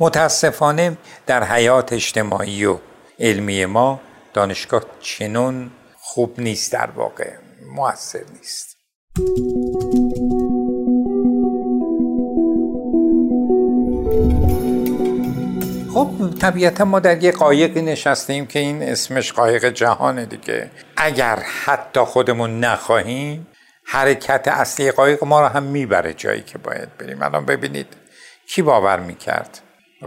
متاسفانه 0.00 0.96
در 1.26 1.44
حیات 1.44 1.92
اجتماعی 1.92 2.64
و 2.64 2.78
علمی 3.18 3.66
ما 3.66 4.00
دانشگاه 4.34 4.84
چنون 5.00 5.70
خوب 5.96 6.40
نیست. 6.40 6.72
در 6.72 6.90
واقع 6.90 7.32
موثر 7.74 8.24
نیست. 8.38 8.76
خب 15.98 16.38
طبیعتا 16.40 16.84
ما 16.84 17.00
در 17.00 17.22
یه 17.22 17.32
قایقی 17.32 17.82
نشستیم 17.82 18.46
که 18.46 18.58
این 18.58 18.82
اسمش 18.82 19.32
قایق 19.32 19.64
جهانه 19.64 20.26
دیگه. 20.26 20.70
اگر 20.96 21.36
حتی 21.64 22.00
خودمون 22.00 22.60
نخواهیم 22.60 23.46
حرکت 23.84 24.48
اصلی 24.48 24.90
قایق 24.90 25.24
ما 25.24 25.40
رو 25.40 25.46
هم 25.46 25.62
می‌بره 25.62 26.14
جایی 26.14 26.42
که 26.42 26.58
باید 26.58 26.96
بریم. 26.98 27.22
الان 27.22 27.44
ببینید 27.44 27.86
کی 28.48 28.62
باور 28.62 29.00
می‌کرد؟ 29.00 29.60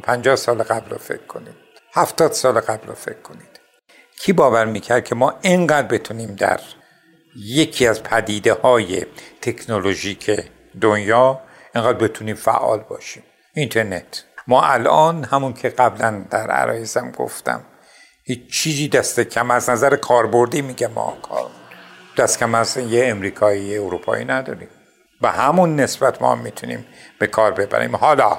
پنجاه 0.03 0.35
سال 0.35 0.63
قبل 0.63 0.89
رو 0.89 0.97
فکر 0.97 1.25
کنید. 1.27 1.55
هفتاد 1.93 2.31
سال 2.31 2.59
قبل 2.59 2.87
رو 2.87 2.95
فکر 2.95 3.21
کنید. 3.21 3.59
کی 4.19 4.33
باور 4.33 4.65
می‌کرد 4.65 5.03
که 5.03 5.15
ما 5.15 5.33
اینقدر 5.41 5.87
بتونیم 5.87 6.35
در 6.35 6.59
یکی 7.35 7.87
از 7.87 8.03
پدیده 8.03 8.53
های 8.53 9.05
تکنولوژیک 9.41 10.31
دنیا 10.81 11.41
اینقدر 11.75 11.97
بتونیم 11.97 12.35
فعال 12.35 12.79
باشیم؟ 12.79 13.23
اینترنت. 13.53 14.23
ما 14.47 14.63
الان 14.63 15.23
همون 15.23 15.53
که 15.53 15.69
قبلا 15.69 16.25
در 16.29 16.51
عرایزم 16.51 17.11
گفتم 17.11 17.63
هیچ 18.23 18.51
چیزی 18.51 18.87
دست 18.87 19.19
کم 19.19 19.51
از 19.51 19.69
نظر 19.69 19.95
کاربردی 19.95 20.61
میگه 20.61 20.87
ما 20.87 21.17
کار 21.21 21.49
دست 22.17 22.39
کم 22.39 22.55
از 22.55 22.77
یه 22.77 23.07
امریکایی 23.07 23.63
یه 23.63 23.81
اروپایی 23.81 24.25
نداریم. 24.25 24.67
به 25.21 25.29
همون 25.29 25.75
نسبت 25.75 26.21
ما 26.21 26.35
می‌تونیم 26.35 26.85
به 27.19 27.27
کار 27.27 27.51
ببریم. 27.51 27.95
حالا 27.95 28.37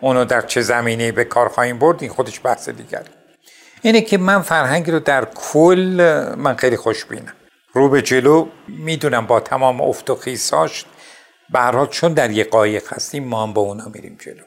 اونو 0.00 0.24
در 0.24 0.40
چه 0.40 0.60
زمینه 0.60 1.12
به 1.12 1.24
کار 1.24 1.48
خواهیم 1.48 1.78
برد 1.78 2.02
این 2.02 2.10
خودش 2.10 2.40
بحث 2.44 2.68
دیگر. 2.68 3.02
اینه 3.82 4.00
که 4.00 4.18
من 4.18 4.42
فرهنگ 4.42 4.90
رو 4.90 5.00
در 5.00 5.24
کل 5.24 6.34
من 6.38 6.56
خیلی 6.56 6.76
خوشبینم. 6.76 7.32
رو 7.72 7.88
به 7.88 8.02
جلو 8.02 8.48
می‌دونم 8.68 9.26
با 9.26 9.40
تمام 9.40 9.80
افت 9.80 10.10
و 10.10 10.14
خیساش 10.14 10.84
به 11.50 11.86
چون 11.90 12.12
در 12.12 12.30
یه 12.30 12.44
قایق 12.44 12.92
هستیم 12.92 13.24
ما 13.24 13.42
هم 13.42 13.52
با 13.52 13.62
اونا 13.62 13.84
میریم 13.94 14.18
جلو. 14.20 14.42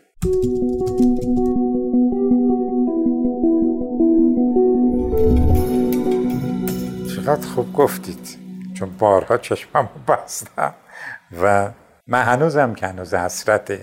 چقدر 7.15 7.47
خوب 7.55 7.73
گفتید 7.73 8.37
چون 8.73 8.97
بارها 8.97 9.37
چشمم 9.37 9.89
بستم 10.07 10.73
و 11.41 11.71
من 12.07 12.23
هنوزم 12.23 12.73
که 12.73 12.87
هنوز 12.87 13.13
حسرت 13.13 13.79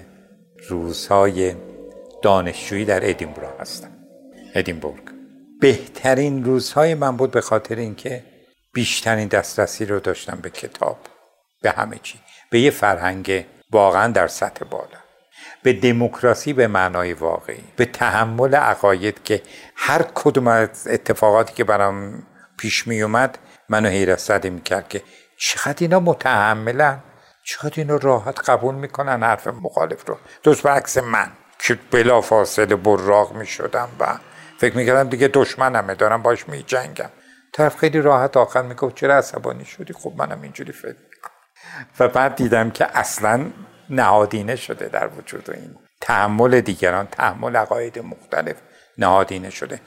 روزهای 0.68 1.54
دانشجویی 2.22 2.84
در 2.84 3.10
ادینبرا 3.10 3.50
هستم. 3.60 3.90
ادینبورگ. 4.54 5.02
بهترین 5.60 6.44
روزهای 6.44 6.94
من 6.94 7.16
بود 7.16 7.30
به 7.30 7.40
خاطر 7.40 7.76
اینکه 7.76 8.24
بیشترین 8.74 9.28
دسترسی 9.28 9.86
رو 9.86 10.00
داشتم 10.00 10.38
به 10.42 10.50
کتاب 10.50 10.98
به 11.62 11.70
همه 11.70 11.98
چی. 12.02 12.18
به 12.50 12.60
یه 12.60 12.70
فرهنگ 12.70 13.46
واقعا 13.72 14.12
در 14.12 14.28
سطح 14.28 14.64
بالا. 14.64 15.07
به 15.62 15.72
دموکراسی 15.72 16.52
به 16.52 16.66
معنای 16.66 17.12
واقعی 17.12 17.64
به 17.76 17.84
تحمل 17.84 18.54
عقاید 18.54 19.22
که 19.22 19.42
هر 19.76 20.02
کدوم 20.14 20.48
از 20.48 20.88
اتفاقاتی 20.90 21.54
که 21.54 21.64
برام 21.64 22.22
پیش 22.58 22.86
می 22.86 23.02
اومد 23.02 23.38
منو 23.68 23.88
حیرت 23.88 24.18
زده 24.18 24.50
می‌کرد 24.50 24.88
که 24.88 25.02
چقدر 25.38 25.76
اینا 25.78 26.00
متحملن 26.00 27.02
چقدر 27.44 27.74
اینو 27.76 27.98
راحت 27.98 28.50
قبول 28.50 28.74
می‌کنن 28.74 29.22
حرف 29.22 29.46
مخالف 29.46 30.08
رو. 30.08 30.18
دوست 30.42 30.62
برعکس 30.62 30.98
من 30.98 31.28
که 31.58 31.78
بلا 31.90 32.20
فاصله 32.20 32.76
براغ 32.76 33.32
می‌شدم 33.32 33.88
و 34.00 34.18
فکر 34.58 34.76
می‌کردم 34.76 35.08
دیگه 35.08 35.28
دشمنمه 35.28 35.94
دارم 35.94 36.22
باش 36.22 36.48
میجنگم. 36.48 37.10
طرف 37.52 37.76
خیلی 37.76 38.00
راحت 38.00 38.36
آخر 38.36 38.62
می‌گفت 38.62 38.94
چرا 38.94 39.16
عصبانی 39.16 39.64
شدی؟ 39.64 39.92
خب 39.92 40.12
منم 40.16 40.42
اینجوری 40.42 40.72
فکر 40.72 40.96
و 42.00 42.08
بعد 42.08 42.34
دیدم 42.34 42.70
که 42.70 42.98
اصلا 42.98 43.46
نهادینه 43.90 44.56
شده 44.56 44.88
در 44.88 45.08
وجود 45.18 45.50
این 45.50 45.74
تحمل 46.00 46.60
دیگران 46.60 47.06
تحمل 47.06 47.56
عقاید 47.56 47.98
مختلف 47.98 48.56
نهادینه 48.98 49.50
شده. 49.50 49.80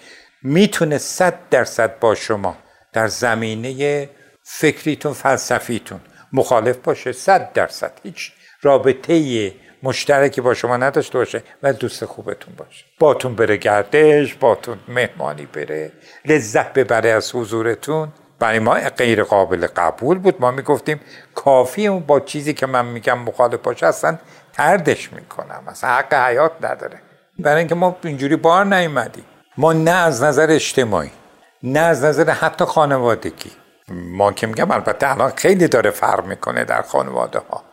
می‌تونه 0.43 0.97
صد 0.97 1.33
درصد 1.49 1.99
با 1.99 2.15
شما 2.15 2.57
در 2.93 3.07
زمینه 3.07 4.09
فکریتون 4.43 5.13
فلسفیتون 5.13 5.99
مخالف 6.33 6.77
باشه. 6.77 7.11
صد 7.11 7.53
درصد. 7.53 7.91
هیچ 8.03 8.31
رابطه 8.61 9.53
مشترکی 9.83 10.41
با 10.41 10.53
شما 10.53 10.77
نداشته 10.77 11.17
باشه 11.17 11.43
و 11.63 11.73
دوست 11.73 12.05
خوبتون 12.05 12.53
باشه. 12.57 12.85
باتون 12.99 13.35
بره 13.35 13.57
گردش 13.57 14.35
باتون 14.35 14.79
مهمانی 14.87 15.45
بره 15.45 15.91
لذت 16.25 16.73
ببره 16.73 17.09
از 17.09 17.35
حضورتون. 17.35 18.13
برای 18.41 18.59
ما 18.59 18.73
غیر 18.73 19.23
قابل 19.23 19.67
قبول 19.67 20.19
بود. 20.19 20.41
ما 20.41 20.51
می‌گفتیم 20.51 21.01
کافی 21.35 21.89
با 21.89 22.19
چیزی 22.19 22.53
که 22.53 22.65
من 22.65 22.85
میگم 22.85 23.19
مخالف 23.19 23.59
باشه 23.59 23.87
اصلا 23.87 24.17
تردش 24.53 25.13
می‌کنم. 25.13 25.63
اصلا 25.67 25.89
حق 25.89 26.13
حیات 26.13 26.51
نداره. 26.61 27.01
برای 27.39 27.57
اینکه 27.57 27.75
ما 27.75 27.97
اینجوری 28.03 28.35
بار 28.35 28.65
نیومدیم. 28.65 29.25
ما 29.57 29.73
نه 29.73 29.91
از 29.91 30.23
نظر 30.23 30.47
اجتماعی 30.51 31.11
نه 31.63 31.79
از 31.79 32.03
نظر 32.03 32.29
حتی 32.29 32.65
خانوادگی. 32.65 33.51
ما 33.89 34.31
که 34.31 34.47
میگم 34.47 34.71
البته 34.71 35.11
الان 35.11 35.33
خیلی 35.35 35.67
داره 35.67 35.89
فرق 35.89 36.25
می‌کنه 36.25 36.63
در 36.63 36.81
خانواده 36.81 37.39
ها 37.39 37.63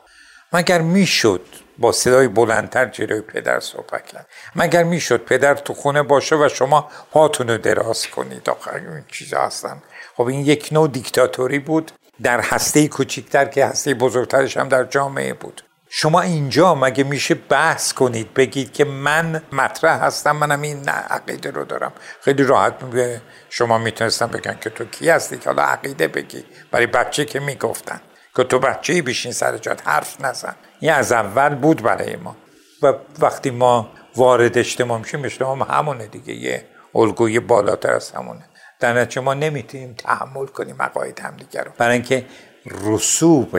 مگر 0.52 0.80
می‌شد 0.80 1.46
با 1.78 1.92
صدای 1.92 2.28
بلندتر 2.28 2.87
جلوی 2.87 3.20
پدر 3.20 3.60
صحبت 3.60 4.06
کرد؟ 4.06 4.26
مگر 4.56 4.82
می‌شد 4.82 5.25
پدر 5.25 5.54
تو 5.54 5.75
خونه 5.75 6.02
باشه 6.02 6.37
و 6.37 6.48
شما 6.48 6.90
پاتون 7.12 7.48
رو 7.48 7.58
دراز 7.58 8.06
کنید؟ 8.06 8.50
آخر 8.50 8.75
این 8.75 9.04
چیزا 9.08 9.40
هستن. 9.40 9.82
خب 10.18 10.26
این 10.26 10.40
یک 10.40 10.68
نوع 10.72 10.88
دیکتاتوری 10.88 11.58
بود 11.58 11.92
در 12.22 12.40
هسته 12.40 12.88
کوچیکتر 12.88 13.44
که 13.44 13.66
هسته 13.66 13.94
بزرگترش 13.94 14.56
هم 14.56 14.68
در 14.68 14.84
جامعه 14.84 15.34
بود. 15.34 15.62
شما 15.88 16.20
اینجا 16.20 16.75
مگه 16.75 17.04
میشه 17.04 17.34
بحث 17.34 17.92
کنید 17.92 18.34
بگید 18.34 18.72
که 18.72 18.84
من 18.84 19.42
مطرح 19.52 20.04
هستم 20.04 20.37
منم 20.37 20.62
این 20.62 20.88
عقیده 20.88 21.50
رو 21.50 21.64
دارم. 21.64 21.92
خیلی 22.20 22.42
راحت 22.42 22.78
به 22.78 23.20
شما 23.50 23.78
می‌تونستم 23.78 24.26
بگن 24.26 24.58
که 24.60 24.70
تو 24.70 24.84
کی 24.84 25.10
هستی؟ 25.10 25.38
که 25.38 25.50
حالا 25.50 25.62
عقیده 25.62 26.08
بگی. 26.08 26.44
برای 26.70 26.87
بچه 26.87 27.25
که 27.25 27.40
می‌گفتن. 27.40 28.00
که 28.37 28.44
تو 28.44 28.58
بچه 28.58 29.02
بیشین 29.02 29.32
سر 29.32 29.58
جات 29.58 29.88
حرف 29.88 30.20
نزن. 30.20 30.54
این 30.80 30.92
از 30.92 31.12
اول 31.12 31.54
بود 31.54 31.82
برای 31.82 32.16
ما. 32.16 32.37
و 32.83 32.94
وقتی 33.18 33.50
ما 33.50 33.90
وارد 34.16 34.59
اجتماع 34.59 34.98
میشیم 34.98 35.24
اجتماع 35.24 35.66
همونه 35.70 36.07
دیگه. 36.07 36.35
یه 36.35 36.64
الگوی 36.94 37.40
بالاتر 37.40 37.92
از 37.92 38.11
همونه. 38.11 38.44
در 38.80 38.92
نتیجه 38.92 39.20
ما 39.20 39.34
نمی‌تونیم 39.34 39.94
تحمل 39.94 40.46
کنیم 40.46 40.82
عقاید 40.82 41.20
همدیگه 41.20 41.60
رو. 41.60 41.70
برای 41.78 41.94
اینکه 41.94 42.26
رسوب 42.66 43.58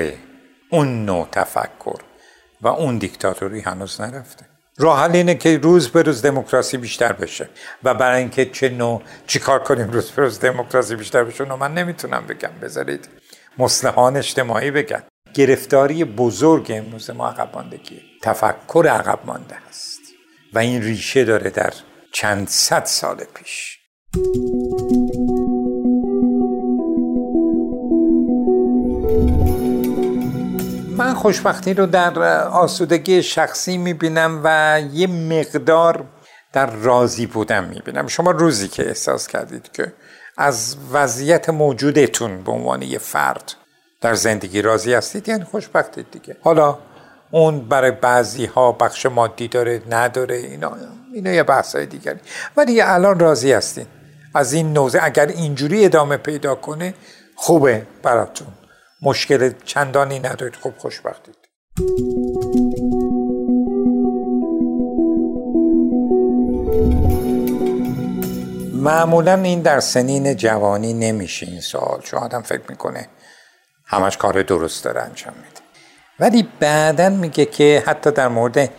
اون 0.70 1.06
نوع 1.06 1.28
تفکر 1.32 2.00
و 2.62 2.68
اون 2.68 2.98
دیکتاتوری 2.98 3.62
هنوز 3.62 4.02
نرفته. 4.02 4.46
راه 4.78 5.00
حل 5.00 5.16
اینه 5.16 5.36
که 5.36 5.58
روز 5.58 5.90
به 5.90 6.02
روز 6.02 6.22
دموکراسی 6.22 6.78
بیشتر 6.78 7.14
بشه 7.14 7.50
و 7.84 7.94
برای 7.94 8.20
اینکه 8.20 8.46
چه 8.46 8.70
نوع 8.70 9.02
چیکار 9.28 9.64
کنیم 9.64 9.92
روز 9.92 10.12
به 10.12 10.22
روز 10.22 10.40
دموکراسی 10.40 10.96
بیشتر 10.96 11.24
بشه 11.24 11.44
اونو 11.44 11.58
من 11.58 11.74
نمی‌تونم 11.74 12.26
بگم 12.28 12.52
بذارید 12.62 13.10
مصلحان 13.58 14.18
اجتماعی 14.18 14.72
بگن. 14.72 15.04
گرفتاری 15.34 16.04
بزرگ 16.04 16.72
امروز 16.76 17.10
ما 17.10 17.30
عقب 17.30 17.50
ماندگی. 17.56 18.02
تفکر 18.22 18.88
عقب 18.88 19.20
مانده 19.26 19.56
است 19.70 20.00
و 20.54 20.60
این 20.60 20.82
ریشه 20.82 21.24
داره 21.24 21.50
در 21.50 21.74
چند 22.14 22.48
صد 22.48 22.86
سال 22.86 23.24
پیش 23.34 23.79
من 30.98 31.14
خوشبختی 31.14 31.74
رو 31.74 31.86
در 31.86 32.20
آسودگی 32.44 33.24
شخصی 33.24 33.78
می‌بینم 33.78 34.42
و 34.44 34.82
یه 34.94 35.08
مقدار 35.08 36.06
در 36.54 36.66
راضی 36.66 37.26
بودن 37.26 37.66
می‌بینم. 37.66 38.08
شما 38.08 38.32
روزی 38.32 38.68
که 38.68 38.88
احساس 38.88 39.28
کردید 39.28 39.72
که 39.72 39.94
از 40.38 40.76
وضعیت 40.92 41.50
موجودتون 41.50 42.44
به 42.44 42.52
عنوان 42.52 42.82
یه 42.82 42.98
فرد 42.98 43.54
در 44.02 44.14
زندگی 44.14 44.62
راضی 44.62 44.94
هستید 44.94 45.30
یعنی 45.30 45.44
خوشبختید 45.44 46.12
دیگه. 46.12 46.38
حالا 46.42 46.78
اون 47.32 47.60
برای 47.60 47.92
بعضی 47.92 48.46
ها 48.46 48.72
بخش 48.72 49.06
مادی 49.06 49.48
داره 49.48 49.82
نداره 49.90 50.36
اینا 50.36 50.78
اینا 51.14 51.32
یه 51.32 51.44
بحث 51.44 51.76
های 51.76 51.86
دیگری. 51.86 52.20
ولی 52.58 52.82
الان 52.82 53.20
راضی 53.20 53.52
هستین. 53.52 53.86
از 54.36 54.54
این 54.54 54.74
نوزه 54.74 55.00
اگر 55.02 55.28
اینجوری 55.28 55.86
ادامه 55.86 56.18
پیدا 56.18 56.56
کنه 56.56 56.94
خوبه 57.36 57.88
براتون. 58.04 58.48
مشکل 59.02 59.52
چندانی 59.66 60.20
ندارید. 60.20 60.56
خوب 60.56 60.74
خوشبختید. 60.78 61.36
معمولا 68.74 69.34
این 69.34 69.62
در 69.62 69.80
سنین 69.80 70.36
جوانی 70.36 70.94
نمیشه 70.94 71.46
این 71.46 71.62
سوال. 71.62 72.02
چون 72.02 72.20
آدم 72.20 72.42
فکر 72.42 72.62
می‌کنه 72.70 73.08
همش 73.86 74.18
کار 74.18 74.42
درست 74.42 74.84
داره 74.84 75.02
انجام 75.02 75.34
میده. 75.34 75.62
ولی 76.20 76.48
بعدا 76.60 77.10
میگه 77.10 77.46
که 77.46 77.84
حتی 77.86 78.12
در 78.12 78.28
مورد 78.28 78.70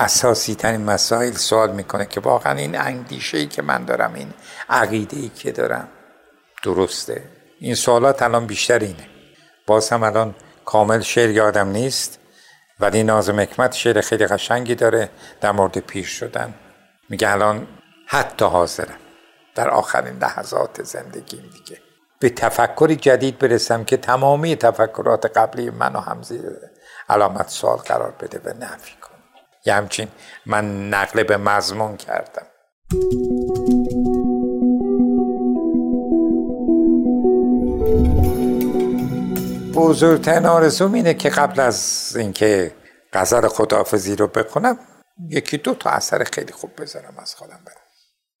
اساسی 0.00 0.54
ترین 0.54 0.84
مسائل 0.84 1.32
سوال 1.32 1.72
می‌کنه 1.72 2.06
که 2.06 2.20
واقعا 2.20 2.58
این 2.58 2.78
اندیشه 2.78 3.38
ای 3.38 3.46
که 3.46 3.62
من 3.62 3.84
دارم 3.84 4.14
این 4.14 4.32
عقیده 4.68 5.16
ای 5.16 5.28
که 5.28 5.52
دارم 5.52 5.88
درسته؟ 6.62 7.22
این 7.60 7.74
سوالات 7.74 8.22
الان 8.22 8.46
بیشتر 8.46 8.78
اینه. 8.78 9.06
باز 9.66 9.90
هم 9.90 10.02
الان 10.02 10.34
کامل 10.64 11.00
شعر 11.00 11.30
یادم 11.30 11.68
نیست 11.68 12.18
ولی 12.80 13.02
نازم 13.02 13.40
حکمت 13.40 13.72
شعر 13.72 14.00
خیلی 14.00 14.26
قشنگی 14.26 14.74
داره 14.74 15.10
در 15.40 15.52
مورد 15.52 15.78
پیر 15.78 16.04
شدن. 16.06 16.54
میگه 17.08 17.30
الان 17.30 17.66
حتی 18.06 18.44
حاضرم. 18.44 18.98
در 19.54 19.70
آخرین 19.70 20.18
لحظات 20.18 20.82
زندگیم 20.82 21.50
دیگه. 21.52 21.80
به 22.18 22.30
تفکری 22.30 22.96
جدید 22.96 23.38
برسم 23.38 23.84
که 23.84 23.96
تمامی 23.96 24.56
تفکرات 24.56 25.38
قبلی 25.38 25.70
منو 25.70 26.00
هم 26.00 26.22
زیر 26.22 26.42
علامت 27.08 27.48
سوال 27.48 27.76
قرار 27.76 28.10
بده 28.20 28.40
و 28.44 28.54
نفی 28.64 28.94
کنه 29.00 29.19
یه 29.66 29.74
همچین 29.74 30.08
من 30.46 30.88
نقل 30.88 31.22
به 31.22 31.36
مضمون 31.36 31.96
کردم. 31.96 32.46
بزرگترین 39.74 40.46
آرزوم 40.46 40.92
اینه 40.92 41.14
که 41.14 41.28
قبل 41.28 41.60
از 41.60 42.12
اینکه 42.16 42.72
غزل 43.12 43.48
خداحافظی 43.48 44.16
رو 44.16 44.26
بخونم 44.26 44.78
یکی 45.28 45.58
دو 45.58 45.74
تا 45.74 45.90
اثر 45.90 46.24
خیلی 46.24 46.52
خوب 46.52 46.70
بذارم 46.82 47.14
از 47.18 47.34
خودم 47.34 47.60
برم. 47.66 47.76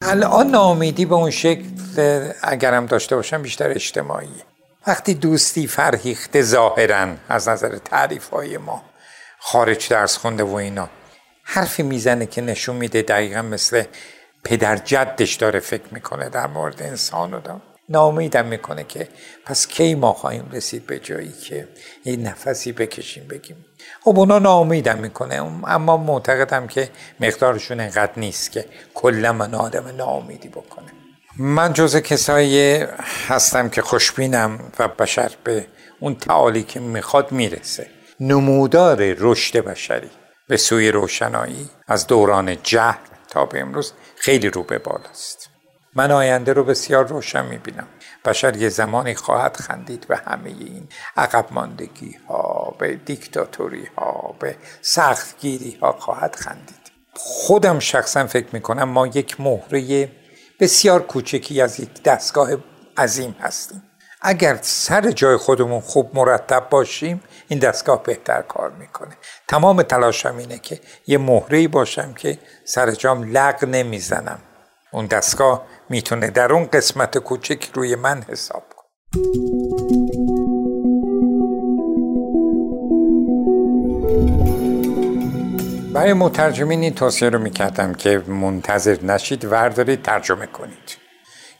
الان 0.02 0.46
ناامیدی 0.46 1.04
به 1.04 1.14
اون 1.14 1.30
شکل 1.30 1.64
اگرم 2.42 2.86
داشته 2.86 3.16
باشم 3.16 3.42
بیشتر 3.42 3.70
اجتماعی. 3.70 4.42
وقتی 4.86 5.14
دوستی 5.14 5.66
فرهیخته 5.66 6.42
ظاهرا 6.42 7.14
از 7.28 7.48
نظر 7.48 7.78
تعریف 7.78 8.28
های 8.28 8.58
ما 8.58 8.82
خارج 9.38 9.88
درس 9.88 10.16
خونده 10.16 10.44
و 10.44 10.54
اینا 10.54 10.88
حرفی 11.52 11.82
می‌زنه 11.82 12.26
که 12.26 12.40
نشون 12.40 12.76
میده 12.76 13.02
دقیقا 13.02 13.42
مثل 13.42 13.82
پدر 14.44 14.76
جدش 14.76 15.34
داره 15.34 15.60
فکر 15.60 15.82
می‌کنه 15.90 16.28
در 16.28 16.46
مورد 16.46 16.82
انسان 16.82 17.34
و 17.34 17.40
دام. 17.40 17.62
ناامیدم 17.88 18.46
می‌کنه 18.46 18.84
که 18.84 19.08
پس 19.44 19.66
کی 19.66 19.94
ما 19.94 20.12
خواهیم 20.12 20.48
رسید 20.52 20.86
به 20.86 20.98
جایی 20.98 21.32
که 21.32 21.68
یه 22.04 22.16
نفسی 22.16 22.72
بکشیم 22.72 23.26
بگیم. 23.28 23.64
خب 24.00 24.18
اونا 24.18 24.38
ناامیدم 24.38 24.98
می‌کنه 24.98 25.34
اما 25.66 25.96
معتقدم 25.96 26.66
که 26.66 26.88
مقدارشون 27.20 27.80
انقدر 27.80 28.12
نیست 28.16 28.52
که 28.52 28.64
کلا 28.94 29.32
من 29.32 29.54
آدم 29.54 29.88
ناامیدی 29.96 30.48
بکنه. 30.48 30.88
من 31.38 31.72
جز 31.72 31.96
کسایی 31.96 32.84
هستم 33.28 33.68
که 33.68 33.82
خوشبینم 33.82 34.72
و 34.78 34.88
بشر 34.88 35.30
به 35.44 35.66
اون 36.00 36.14
تعالی 36.14 36.62
که 36.62 36.80
می‌خواد 36.80 37.32
می‌رسه. 37.32 37.86
نمودار 38.20 38.96
رشد 39.00 39.64
بشری. 39.64 40.10
به 40.50 40.56
سوی 40.56 40.90
روشنایی 40.90 41.70
از 41.88 42.06
دوران 42.06 42.62
جهل 42.62 42.98
تا 43.28 43.44
به 43.44 43.60
امروز 43.60 43.92
خیلی 44.16 44.50
رو 44.50 44.62
به 44.62 44.78
بالاست. 44.78 45.50
من 45.94 46.10
آینده 46.10 46.52
رو 46.52 46.64
بسیار 46.64 47.06
روشن 47.06 47.46
می‌بینم. 47.46 47.86
بشر 48.24 48.56
یه 48.56 48.68
زمانی 48.68 49.14
خواهد 49.14 49.56
خندید 49.56 50.06
به 50.08 50.16
همه 50.16 50.48
این 50.48 50.88
عقب 51.16 51.46
ماندگی 51.50 52.18
ها 52.28 52.76
به 52.78 52.96
دیکتاتوری 52.96 53.88
ها 53.96 54.34
به 54.40 54.56
سختگیری 54.82 55.78
ها 55.82 55.92
خواهد 55.92 56.36
خندید. 56.36 56.90
خودم 57.14 57.78
شخصا 57.78 58.26
فکر 58.26 58.48
می‌کنم 58.52 58.88
ما 58.88 59.06
یک 59.06 59.40
مهره 59.40 60.12
بسیار 60.60 61.02
کوچکی 61.02 61.60
از 61.60 61.80
یک 61.80 62.02
دستگاه 62.02 62.50
عظیم 62.96 63.36
هستیم. 63.40 63.89
اگر 64.22 64.58
سر 64.62 65.10
جای 65.10 65.36
خودمون 65.36 65.80
خوب 65.80 66.10
مرتب 66.14 66.66
باشیم 66.70 67.22
این 67.48 67.58
دستگاه 67.58 68.02
بهتر 68.02 68.42
کار 68.42 68.70
می‌کنه. 68.70 69.16
تمام 69.48 69.82
تلاشم 69.82 70.36
اینه 70.36 70.58
که 70.58 70.80
یه 71.06 71.18
مهره 71.18 71.68
باشم 71.68 72.12
که 72.12 72.38
سر 72.64 72.90
جام 72.90 73.36
لغ 73.36 73.64
نمی‌زنم. 73.64 74.38
اون 74.92 75.06
دستگاه 75.06 75.66
می‌تونه 75.88 76.30
در 76.30 76.52
اون 76.52 76.66
قسمت 76.66 77.18
کوچک 77.18 77.70
روی 77.74 77.94
من 77.94 78.22
حساب 78.28 78.62
کنه. 78.76 79.22
برای 85.94 86.12
مترجمین 86.12 86.80
این 86.80 86.94
توصیه 86.94 87.28
رو 87.28 87.38
می‌کردم 87.38 87.94
که 87.94 88.18
منتظر 88.18 89.02
نشید 89.02 89.44
وردارید 89.44 90.02
ترجمه 90.02 90.46
کنید. 90.46 91.09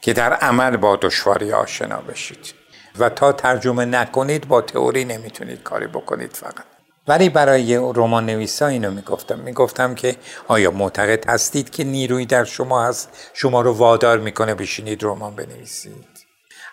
که 0.01 0.13
در 0.13 0.33
عمل 0.33 0.77
با 0.77 0.95
دشواری 0.95 1.53
آشنا 1.53 2.01
بشید. 2.01 2.53
و 2.99 3.09
تا 3.09 3.31
ترجمه 3.31 3.85
نکنید 3.85 4.47
با 4.47 4.61
تئوری 4.61 5.05
نمی‌تونید 5.05 5.63
کاری 5.63 5.87
بکنید 5.87 6.33
فقط. 6.33 6.65
ولی 7.07 7.29
برای 7.29 7.75
رمان 7.75 8.25
نویسا 8.25 8.67
اینو 8.67 8.91
می‌گفتم. 8.91 9.39
می‌گفتم 9.39 9.95
که 9.95 10.15
آیا 10.47 10.71
معتقد 10.71 11.29
هستید 11.29 11.69
که 11.69 11.83
نیروی 11.83 12.25
در 12.25 12.43
شما 12.43 12.85
هست؟ 12.85 13.09
شما 13.33 13.61
رو 13.61 13.73
وادار 13.73 14.19
می‌کنه 14.19 14.55
بشینید 14.55 15.03
رمان 15.03 15.35
بنویسید. 15.35 16.05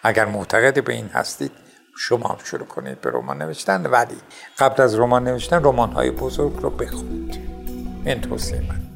اگر 0.03 0.25
معتقد 0.25 0.85
به 0.85 0.93
این 0.93 1.09
هستید 1.09 1.53
شما 1.99 2.29
هم 2.29 2.39
شروع 2.45 2.67
کنید 2.67 3.01
به 3.01 3.11
رمان 3.11 3.43
نوشتن. 3.43 3.87
ولی 3.87 4.17
قبل 4.59 4.83
از 4.83 4.99
رمان 4.99 5.25
نوشتن 5.25 5.65
رمان 5.65 5.93
های 5.93 6.11
بزرگ 6.11 6.57
رو 6.61 6.71
بخونید. 6.71 7.39
این 8.05 8.21
توصیه 8.21 8.61
من. 8.61 8.88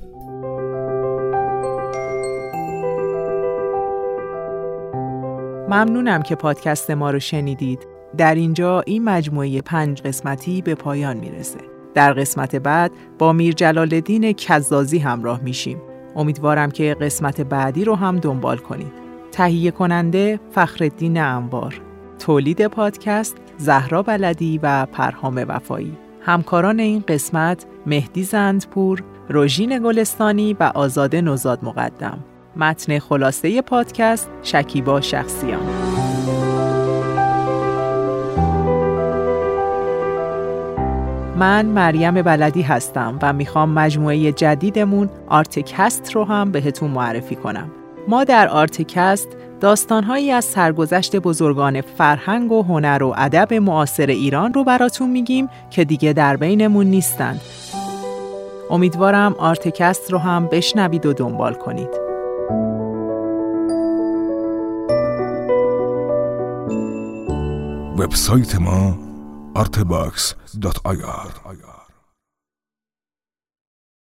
ممنونم 5.73 6.23
که 6.23 6.35
پادکست 6.35 6.91
ما 6.91 7.11
رو 7.11 7.19
شنیدید. 7.19 7.87
در 8.17 8.35
اینجا 8.35 8.81
این 8.81 9.05
مجموعه 9.05 9.61
پنج 9.61 10.03
قسمتی 10.03 10.63
به 10.63 10.75
پایان 10.75 11.17
می‌رسه. 11.17 11.59
در 11.95 12.13
قسمت 12.13 12.57
بعد 12.57 12.91
با 13.19 13.33
میر 13.33 13.55
جلال 13.55 13.95
الدین 13.95 14.33
کزازی 14.33 14.99
همراه 14.99 15.41
میشیم. 15.41 15.83
امیدوارم 16.17 16.71
که 16.71 16.97
قسمت 17.01 17.41
بعدی 17.41 17.85
رو 17.85 17.95
هم 17.95 18.19
دنبال 18.19 18.57
کنید. 18.57 18.93
تهیه 19.33 19.71
کننده 19.71 20.41
فخردین 20.51 21.21
انبار. 21.21 21.81
تولید 22.19 22.67
پادکست 22.67 23.37
زهرا 23.59 24.03
بلدی 24.03 24.61
و 24.63 24.87
پرهام 24.87 25.45
وفایی. 25.49 25.97
همکاران 26.21 26.81
این 26.81 27.05
قسمت 27.09 27.67
مهدی 27.87 28.23
زندپور، 28.23 29.03
روژین 29.29 29.79
گلستانی 29.79 30.57
و 30.61 30.73
آزاده 30.75 31.21
نوزاد 31.21 31.65
مقدم. 31.65 32.19
متن 32.57 32.99
خلاصه 32.99 33.63
پادکست 33.63 34.31
شکیبا 34.43 35.01
شخصیان. 35.01 35.63
من 41.37 41.67
مریم 41.67 42.23
بلدی 42.23 42.63
هستم 42.63 43.19
و 43.23 43.33
می‌خوام 43.33 43.71
مجموعه 43.71 44.33
جدیدمون 44.33 45.11
آرتکست 45.29 46.13
رو 46.13 46.25
هم 46.25 46.53
بهتون 46.53 46.91
معرفی 46.91 47.37
کنم. 47.37 47.71
ما 48.09 48.25
در 48.25 48.49
آرتکست 48.49 49.29
داستانهایی 49.61 50.31
از 50.31 50.45
سرگذشت 50.45 51.17
بزرگان 51.17 51.81
فرهنگ 51.81 52.53
و 52.53 52.63
هنر 52.63 53.03
و 53.03 53.15
ادب 53.17 53.55
معاصر 53.55 54.07
ایران 54.07 54.55
رو 54.55 54.65
براتون 54.65 55.11
میگیم 55.11 55.49
که 55.71 55.85
دیگه 55.85 56.13
در 56.13 56.37
بینمون 56.37 56.87
نیستند 56.87 57.41
امیدوارم 58.71 59.35
آرتکست 59.39 60.13
رو 60.13 60.19
هم 60.19 60.47
بشنوید 60.47 61.07
و 61.07 61.13
دنبال 61.13 61.55
کنید. 61.55 62.02
وبسایت 67.99 68.57
ما 68.57 68.99
artbox.ir 69.59 71.72